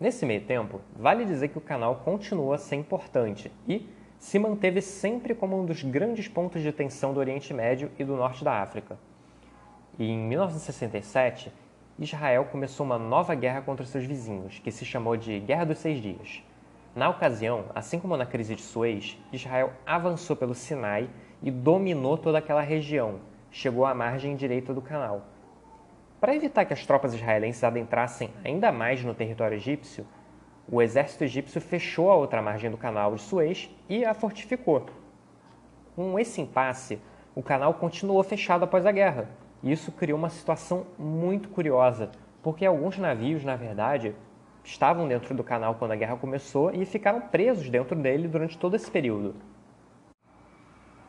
Nesse 0.00 0.26
meio 0.26 0.44
tempo, 0.44 0.80
vale 0.96 1.24
dizer 1.24 1.48
que 1.48 1.58
o 1.58 1.60
canal 1.60 1.96
continuou 2.04 2.52
a 2.52 2.58
ser 2.58 2.74
importante 2.74 3.52
e 3.68 3.88
se 4.18 4.36
manteve 4.36 4.80
sempre 4.80 5.32
como 5.32 5.60
um 5.60 5.64
dos 5.64 5.82
grandes 5.84 6.26
pontos 6.26 6.60
de 6.60 6.72
tensão 6.72 7.14
do 7.14 7.20
Oriente 7.20 7.54
Médio 7.54 7.88
e 7.98 8.04
do 8.04 8.16
Norte 8.16 8.42
da 8.42 8.60
África. 8.60 8.98
E 9.96 10.10
em 10.10 10.18
1967, 10.18 11.52
Israel 11.98 12.46
começou 12.46 12.84
uma 12.84 12.98
nova 12.98 13.36
guerra 13.36 13.62
contra 13.62 13.86
seus 13.86 14.04
vizinhos, 14.04 14.58
que 14.58 14.72
se 14.72 14.84
chamou 14.84 15.16
de 15.16 15.38
Guerra 15.38 15.66
dos 15.66 15.78
Seis 15.78 16.02
Dias. 16.02 16.42
Na 16.94 17.08
ocasião, 17.08 17.66
assim 17.72 18.00
como 18.00 18.16
na 18.16 18.26
crise 18.26 18.56
de 18.56 18.62
Suez, 18.62 19.16
Israel 19.32 19.72
avançou 19.86 20.34
pelo 20.34 20.56
Sinai 20.56 21.08
e 21.40 21.52
dominou 21.52 22.18
toda 22.18 22.38
aquela 22.38 22.62
região, 22.62 23.20
chegou 23.48 23.86
à 23.86 23.94
margem 23.94 24.34
direita 24.34 24.74
do 24.74 24.82
canal. 24.82 25.22
Para 26.20 26.34
evitar 26.34 26.64
que 26.64 26.72
as 26.72 26.84
tropas 26.84 27.14
israelenses 27.14 27.62
adentrassem 27.62 28.30
ainda 28.44 28.72
mais 28.72 29.04
no 29.04 29.14
território 29.14 29.56
egípcio, 29.56 30.04
o 30.68 30.82
exército 30.82 31.22
egípcio 31.22 31.60
fechou 31.60 32.10
a 32.10 32.16
outra 32.16 32.42
margem 32.42 32.70
do 32.72 32.76
canal 32.76 33.14
de 33.14 33.22
Suez 33.22 33.70
e 33.88 34.04
a 34.04 34.14
fortificou. 34.14 34.86
Com 35.94 36.18
esse 36.18 36.40
impasse, 36.40 37.00
o 37.36 37.42
canal 37.42 37.74
continuou 37.74 38.22
fechado 38.24 38.64
após 38.64 38.84
a 38.84 38.90
guerra. 38.90 39.28
Isso 39.64 39.90
criou 39.90 40.18
uma 40.18 40.28
situação 40.28 40.86
muito 40.98 41.48
curiosa, 41.48 42.10
porque 42.42 42.66
alguns 42.66 42.98
navios, 42.98 43.42
na 43.42 43.56
verdade, 43.56 44.14
estavam 44.62 45.08
dentro 45.08 45.34
do 45.34 45.42
canal 45.42 45.76
quando 45.76 45.92
a 45.92 45.96
guerra 45.96 46.18
começou 46.18 46.70
e 46.74 46.84
ficaram 46.84 47.22
presos 47.22 47.70
dentro 47.70 47.96
dele 47.96 48.28
durante 48.28 48.58
todo 48.58 48.76
esse 48.76 48.90
período. 48.90 49.34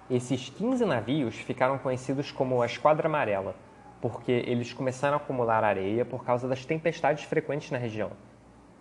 Esses 0.10 0.50
15 0.50 0.86
navios 0.86 1.36
ficaram 1.36 1.78
conhecidos 1.78 2.32
como 2.32 2.62
a 2.62 2.66
Esquadra 2.66 3.10
Amarela, 3.10 3.58
porque 4.00 4.32
eles 4.32 4.72
começaram 4.72 5.16
a 5.16 5.18
acumular 5.18 5.62
areia 5.62 6.06
por 6.06 6.24
causa 6.24 6.48
das 6.48 6.64
tempestades 6.64 7.26
frequentes 7.26 7.72
na 7.72 7.78
região. 7.78 8.12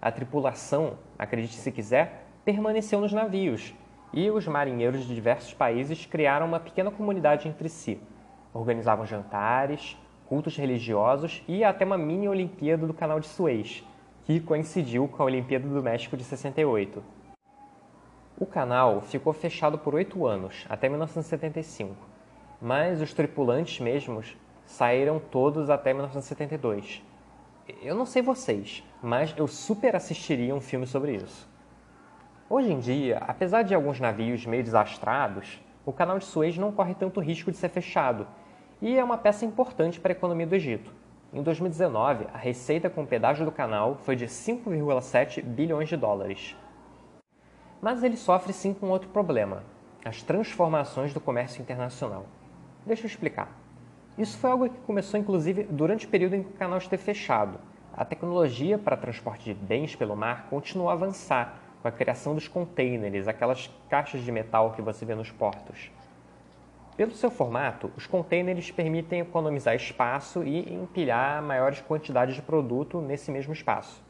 A 0.01 0.13
tripulação, 0.13 0.99
acredite 1.19 1.57
se 1.57 1.73
quiser, 1.73 2.29
permaneceu 2.45 3.01
nos 3.01 3.13
navios, 3.13 3.75
e 4.13 4.31
os 4.31 4.47
marinheiros 4.47 5.05
de 5.05 5.13
diversos 5.17 5.53
países 5.53 6.07
criaram 6.07 6.47
uma 6.47 6.61
pequena 6.61 6.93
comunidade 6.93 7.49
entre 7.49 7.69
si. 7.69 8.01
Organizavam 8.55 9.05
jantares, 9.05 9.99
cultos 10.29 10.57
religiosos 10.57 11.43
e 11.49 11.65
até 11.65 11.85
uma 11.85 11.99
mini 11.99 12.29
Olimpíada 12.29 12.87
do 12.87 12.95
Canal 12.95 13.19
de 13.19 13.27
Suez, 13.27 13.85
que 14.23 14.39
coincidiu 14.41 15.09
com 15.09 15.23
a 15.23 15.27
Olimpíada 15.27 15.69
do 15.69 15.83
México 15.83 16.17
de 16.17 16.23
68. 16.23 17.03
O 18.39 18.47
canal 18.47 19.01
ficou 19.01 19.33
fechado 19.33 19.77
por 19.77 19.95
oito 19.95 20.25
anos, 20.25 20.65
até 20.69 20.89
1975, 20.89 21.95
mas 22.63 23.01
os 23.03 23.13
tripulantes 23.13 23.81
mesmos 23.81 24.37
saíram 24.65 25.19
todos 25.19 25.69
até 25.69 25.93
1972. 25.93 27.03
Eu 27.83 27.95
não 27.95 28.07
sei 28.07 28.23
vocês, 28.23 28.85
mas 29.03 29.35
eu 29.37 29.47
super 29.49 29.97
assistiria 29.97 30.55
um 30.55 30.61
filme 30.61 30.87
sobre 30.87 31.17
isso. 31.17 31.49
Hoje 32.49 32.73
em 32.73 32.79
dia, 32.79 33.19
apesar 33.19 33.63
de 33.63 33.75
alguns 33.75 33.99
navios 33.99 34.47
meio 34.47 34.63
desastrados, 34.63 35.61
o 35.85 35.93
canal 35.93 36.19
de 36.19 36.25
Suez 36.25 36.57
não 36.57 36.73
corre 36.73 36.95
tanto 36.95 37.21
risco 37.21 37.51
de 37.51 37.57
ser 37.57 37.69
fechado 37.69 38.27
e 38.85 38.99
é 38.99 39.03
uma 39.03 39.17
peça 39.17 39.47
importante 39.47 39.99
para 39.99 40.13
a 40.13 40.17
economia 40.17 40.47
do 40.47 40.55
Egito. 40.55 40.93
Em 41.33 41.43
2019, 41.43 42.27
a 42.35 42.37
receita 42.37 42.91
com 42.91 43.03
o 43.03 43.07
pedágio 43.07 43.47
do 43.47 43.51
canal 43.51 43.97
foi 43.97 44.15
de 44.15 44.27
5,7 44.27 45.43
bilhões 45.43 45.89
de 45.89 45.97
dólares. 45.97 46.55
Mas 47.81 48.03
ele 48.03 48.19
sofre 48.19 48.53
sim 48.53 48.75
com 48.75 48.91
outro 48.91 49.09
problema: 49.09 49.65
as 50.05 50.21
transformações 50.21 51.15
do 51.15 51.21
comércio 51.21 51.63
internacional. 51.63 52.27
Deixa 52.85 53.05
eu 53.05 53.07
explicar. 53.07 53.49
Isso 54.19 54.37
foi 54.37 54.51
algo 54.51 54.69
que 54.69 54.81
começou 54.83 55.19
inclusive 55.19 55.65
durante 55.65 56.05
o 56.05 56.11
período 56.11 56.35
em 56.35 56.43
que 56.43 56.51
o 56.51 56.59
canal 56.59 56.77
esteve 56.77 57.03
fechado. 57.03 57.59
A 57.97 58.05
tecnologia 58.05 58.77
para 58.77 58.99
transporte 58.99 59.45
de 59.45 59.55
bens 59.55 59.97
pelo 59.97 60.15
mar 60.15 60.49
continuou 60.51 60.91
a 60.91 60.93
avançar 60.93 61.59
com 61.81 61.89
a 61.89 61.91
criação 61.91 62.35
dos 62.35 62.49
containers, 62.49 63.29
aquelas 63.29 63.71
caixas 63.89 64.23
de 64.23 64.31
metal 64.31 64.73
que 64.73 64.83
você 64.83 65.07
vê 65.07 65.15
nos 65.15 65.31
portos. 65.31 65.91
Pelo 66.97 67.11
seu 67.11 67.29
formato, 67.29 67.91
os 67.97 68.07
containers 68.07 68.71
permitem 68.71 69.19
economizar 69.19 69.75
espaço 69.75 70.45
e 70.45 70.73
empilhar 70.73 71.43
maiores 71.43 71.81
quantidades 71.81 72.37
de 72.37 72.43
produto 72.43 73.01
nesse 73.01 73.33
mesmo 73.33 73.53
espaço. 73.53 74.01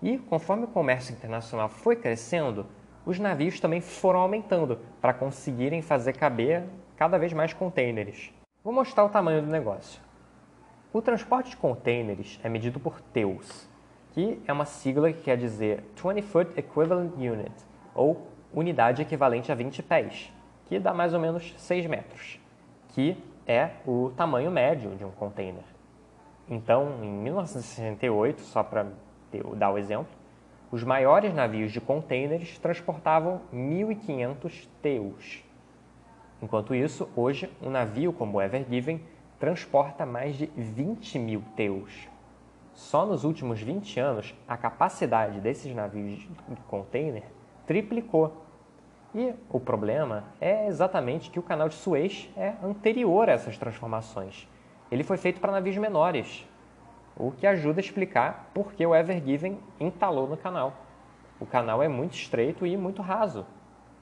E 0.00 0.16
conforme 0.18 0.64
o 0.64 0.68
comércio 0.68 1.12
internacional 1.12 1.68
foi 1.68 1.96
crescendo, 1.96 2.66
os 3.04 3.18
navios 3.18 3.58
também 3.58 3.80
foram 3.80 4.20
aumentando 4.20 4.78
para 5.00 5.12
conseguirem 5.12 5.82
fazer 5.82 6.12
caber 6.12 6.62
cada 6.96 7.18
vez 7.18 7.32
mais 7.32 7.52
containers. 7.52 8.32
Vou 8.62 8.72
mostrar 8.72 9.04
o 9.04 9.08
tamanho 9.08 9.42
do 9.42 9.50
negócio. 9.50 10.00
O 10.92 11.02
transporte 11.02 11.50
de 11.50 11.56
containers 11.56 12.38
é 12.44 12.48
medido 12.48 12.78
por 12.78 13.00
TEUs, 13.00 13.68
que 14.12 14.40
é 14.46 14.52
uma 14.52 14.64
sigla 14.64 15.12
que 15.12 15.22
quer 15.22 15.36
dizer 15.36 15.82
20 15.96 16.22
Foot 16.22 16.56
Equivalent 16.56 17.12
Unit, 17.16 17.54
ou 17.92 18.28
unidade 18.52 19.02
equivalente 19.02 19.50
a 19.50 19.54
20 19.56 19.82
pés, 19.82 20.32
que 20.66 20.78
dá 20.78 20.92
mais 20.94 21.14
ou 21.14 21.20
menos 21.20 21.54
6 21.58 21.86
metros, 21.86 22.40
que 22.88 23.16
é 23.46 23.70
o 23.86 24.10
tamanho 24.16 24.50
médio 24.50 24.96
de 24.96 25.04
um 25.04 25.10
container. 25.10 25.64
Então, 26.48 27.02
em 27.02 27.10
1968, 27.10 28.40
só 28.42 28.62
para 28.62 28.86
dar 29.56 29.70
o 29.70 29.78
exemplo, 29.78 30.12
os 30.70 30.82
maiores 30.82 31.32
navios 31.34 31.72
de 31.72 31.80
contêineres 31.80 32.58
transportavam 32.58 33.40
1.500 33.52 34.68
TEUs. 34.82 35.44
Enquanto 36.42 36.74
isso, 36.74 37.08
hoje, 37.16 37.50
um 37.62 37.70
navio 37.70 38.12
como 38.12 38.38
o 38.38 38.42
Ever 38.42 38.66
Given 38.68 39.00
transporta 39.38 40.04
mais 40.04 40.36
de 40.36 40.46
20 40.46 41.18
mil 41.18 41.42
TEUs. 41.56 42.08
Só 42.74 43.06
nos 43.06 43.24
últimos 43.24 43.60
20 43.60 44.00
anos, 44.00 44.34
a 44.48 44.56
capacidade 44.56 45.40
desses 45.40 45.74
navios 45.74 46.18
de 46.48 46.56
container 46.66 47.22
triplicou. 47.66 48.43
E 49.14 49.32
o 49.48 49.60
problema 49.60 50.24
é 50.40 50.66
exatamente 50.66 51.30
que 51.30 51.38
o 51.38 51.42
canal 51.42 51.68
de 51.68 51.76
Suez 51.76 52.28
é 52.36 52.54
anterior 52.60 53.28
a 53.28 53.32
essas 53.32 53.56
transformações. 53.56 54.48
Ele 54.90 55.04
foi 55.04 55.16
feito 55.16 55.40
para 55.40 55.52
navios 55.52 55.76
menores, 55.76 56.44
o 57.16 57.30
que 57.30 57.46
ajuda 57.46 57.78
a 57.78 57.84
explicar 57.84 58.50
por 58.52 58.72
que 58.72 58.84
o 58.84 58.92
Ever 58.92 59.22
Given 59.24 59.60
entalou 59.78 60.26
no 60.26 60.36
canal. 60.36 60.72
O 61.38 61.46
canal 61.46 61.80
é 61.80 61.86
muito 61.86 62.14
estreito 62.14 62.66
e 62.66 62.76
muito 62.76 63.02
raso, 63.02 63.46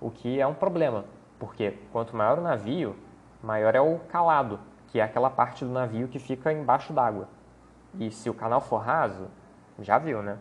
o 0.01 0.11
que 0.11 0.41
é 0.41 0.47
um 0.47 0.55
problema, 0.55 1.05
porque 1.39 1.75
quanto 1.93 2.17
maior 2.17 2.39
o 2.39 2.43
navio, 2.43 2.97
maior 3.43 3.75
é 3.75 3.81
o 3.83 3.99
calado, 4.09 4.61
que 4.89 4.99
é 4.99 5.03
aquela 5.03 5.29
parte 5.29 5.63
do 5.63 5.71
navio 5.71 6.09
que 6.09 6.19
fica 6.19 6.51
embaixo 6.55 6.91
d'água. 6.91 7.29
E 8.01 8.11
se 8.11 8.31
o 8.31 8.35
canal 8.35 8.63
for 8.63 8.79
raso, 8.79 9.29
já 9.79 9.99
viu, 9.99 10.23
né? 10.23 10.39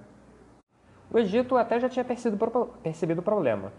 O 1.12 1.20
Egito 1.20 1.58
até 1.58 1.78
já 1.78 1.90
tinha 1.90 2.06
percebido 2.06 3.20
o 3.20 3.22
problema 3.22 3.74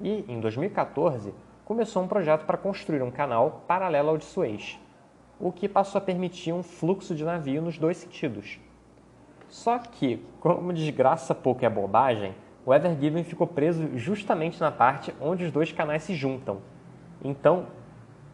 e, 0.00 0.24
em 0.28 0.40
2014, 0.40 1.32
começou 1.64 2.02
um 2.02 2.08
projeto 2.08 2.44
para 2.44 2.56
construir 2.56 3.02
um 3.02 3.10
canal 3.10 3.64
paralelo 3.66 4.10
ao 4.10 4.18
de 4.18 4.24
Suez, 4.24 4.78
o 5.40 5.50
que 5.50 5.68
passou 5.68 5.98
a 5.98 6.02
permitir 6.02 6.52
um 6.52 6.62
fluxo 6.62 7.14
de 7.14 7.24
navio 7.24 7.62
nos 7.62 7.78
dois 7.78 7.96
sentidos. 7.96 8.60
Só 9.48 9.78
que, 9.78 10.24
como 10.40 10.72
desgraça 10.72 11.34
pouco 11.34 11.64
é 11.64 11.70
bobagem, 11.70 12.34
o 12.64 12.74
Ever 12.74 12.96
Given 13.00 13.24
ficou 13.24 13.46
preso 13.46 13.96
justamente 13.96 14.60
na 14.60 14.70
parte 14.70 15.14
onde 15.20 15.44
os 15.44 15.52
dois 15.52 15.72
canais 15.72 16.02
se 16.02 16.14
juntam. 16.14 16.58
Então, 17.22 17.66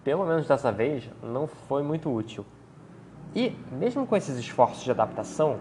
pelo 0.03 0.25
menos 0.25 0.49
dessa 0.49 0.73
vez, 0.73 1.09
não 1.23 1.47
foi 1.47 1.83
muito 1.83 2.13
útil. 2.13 2.45
E, 3.35 3.57
mesmo 3.71 4.07
com 4.07 4.17
esses 4.17 4.39
esforços 4.39 4.85
de 4.85 4.91
adaptação, 4.91 5.59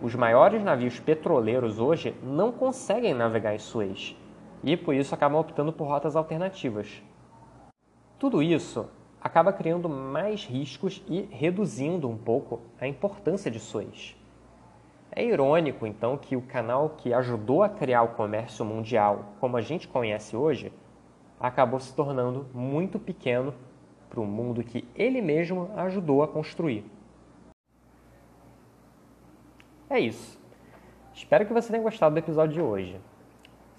os 0.00 0.14
maiores 0.14 0.62
navios 0.62 0.98
petroleiros 1.00 1.78
hoje 1.78 2.14
não 2.22 2.52
conseguem 2.52 3.12
navegar 3.12 3.54
em 3.54 3.58
Suez 3.58 4.16
e, 4.62 4.76
por 4.76 4.94
isso, 4.94 5.14
acabam 5.14 5.40
optando 5.40 5.72
por 5.72 5.86
rotas 5.86 6.16
alternativas. 6.16 7.02
Tudo 8.18 8.42
isso 8.42 8.88
acaba 9.20 9.52
criando 9.52 9.88
mais 9.88 10.44
riscos 10.44 11.02
e 11.08 11.22
reduzindo 11.30 12.08
um 12.08 12.16
pouco 12.16 12.60
a 12.80 12.86
importância 12.86 13.50
de 13.50 13.60
Suez. 13.60 14.16
É 15.12 15.24
irônico, 15.24 15.86
então, 15.86 16.16
que 16.16 16.36
o 16.36 16.42
canal 16.42 16.90
que 16.90 17.12
ajudou 17.12 17.62
a 17.62 17.68
criar 17.68 18.02
o 18.02 18.14
comércio 18.14 18.64
mundial 18.64 19.34
como 19.40 19.56
a 19.56 19.60
gente 19.60 19.88
conhece 19.88 20.36
hoje 20.36 20.72
acabou 21.38 21.80
se 21.80 21.94
tornando 21.94 22.46
muito 22.54 22.98
pequeno 22.98 23.54
para 24.08 24.20
o 24.20 24.26
mundo 24.26 24.62
que 24.62 24.86
ele 24.94 25.20
mesmo 25.20 25.70
ajudou 25.76 26.22
a 26.22 26.28
construir. 26.28 26.84
É 29.88 29.98
isso. 29.98 30.38
Espero 31.12 31.46
que 31.46 31.52
você 31.52 31.70
tenha 31.70 31.82
gostado 31.82 32.14
do 32.14 32.18
episódio 32.18 32.54
de 32.54 32.62
hoje. 32.62 33.00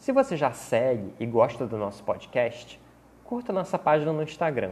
Se 0.02 0.12
você 0.12 0.36
já 0.36 0.52
segue 0.52 1.14
e 1.20 1.28
gosta 1.28 1.68
do 1.68 1.78
nosso 1.78 2.04
podcast, 2.04 2.82
curta 3.24 3.54
nossa 3.54 3.78
página 3.78 4.12
no 4.12 4.24
Instagram, 4.24 4.72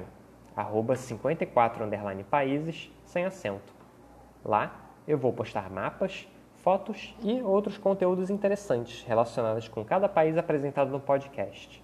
arroba 0.56 0.96
54 0.96 1.88
países, 2.28 2.92
sem 3.06 3.26
acento. 3.26 3.72
Lá 4.44 4.90
eu 5.08 5.20
vou 5.20 5.32
postar 5.32 5.70
mapas, 5.70 6.28
fotos 6.64 7.16
e 7.22 7.44
outros 7.44 7.78
conteúdos 7.78 8.32
interessantes 8.32 9.04
relacionados 9.04 9.68
com 9.68 9.86
cada 9.86 10.10
país 10.10 10.36
apresentado 10.36 10.90
no 10.90 11.00
podcast. 11.00 11.80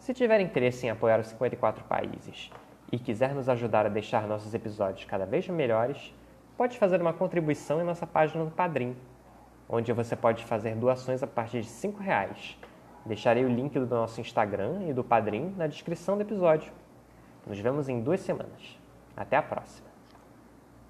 Se 0.00 0.12
tiver 0.12 0.40
interesse 0.40 0.88
em 0.88 0.90
apoiar 0.90 1.20
os 1.20 1.28
54 1.28 1.84
países 1.84 2.50
e 2.90 2.98
quiser 2.98 3.32
nos 3.32 3.48
ajudar 3.48 3.86
a 3.86 3.90
deixar 3.90 4.26
nossos 4.26 4.52
episódios 4.54 5.04
cada 5.04 5.24
vez 5.24 5.46
melhores, 5.46 6.12
pode 6.56 6.76
fazer 6.80 7.00
uma 7.00 7.12
contribuição 7.12 7.80
em 7.80 7.84
nossa 7.84 8.08
página 8.08 8.44
do 8.44 8.50
Padrim, 8.50 8.96
onde 9.68 9.92
você 9.92 10.14
pode 10.14 10.44
fazer 10.44 10.74
doações 10.74 11.22
a 11.22 11.26
partir 11.26 11.62
de 11.62 11.68
R$ 11.68 11.94
reais. 12.00 12.58
Deixarei 13.04 13.44
o 13.44 13.48
link 13.48 13.78
do 13.78 13.86
nosso 13.86 14.20
Instagram 14.20 14.82
e 14.88 14.92
do 14.92 15.04
Padrim 15.04 15.54
na 15.56 15.66
descrição 15.66 16.16
do 16.16 16.22
episódio. 16.22 16.72
Nos 17.46 17.58
vemos 17.58 17.88
em 17.88 18.00
duas 18.00 18.20
semanas. 18.20 18.78
Até 19.16 19.36
a 19.36 19.42
próxima! 19.42 19.85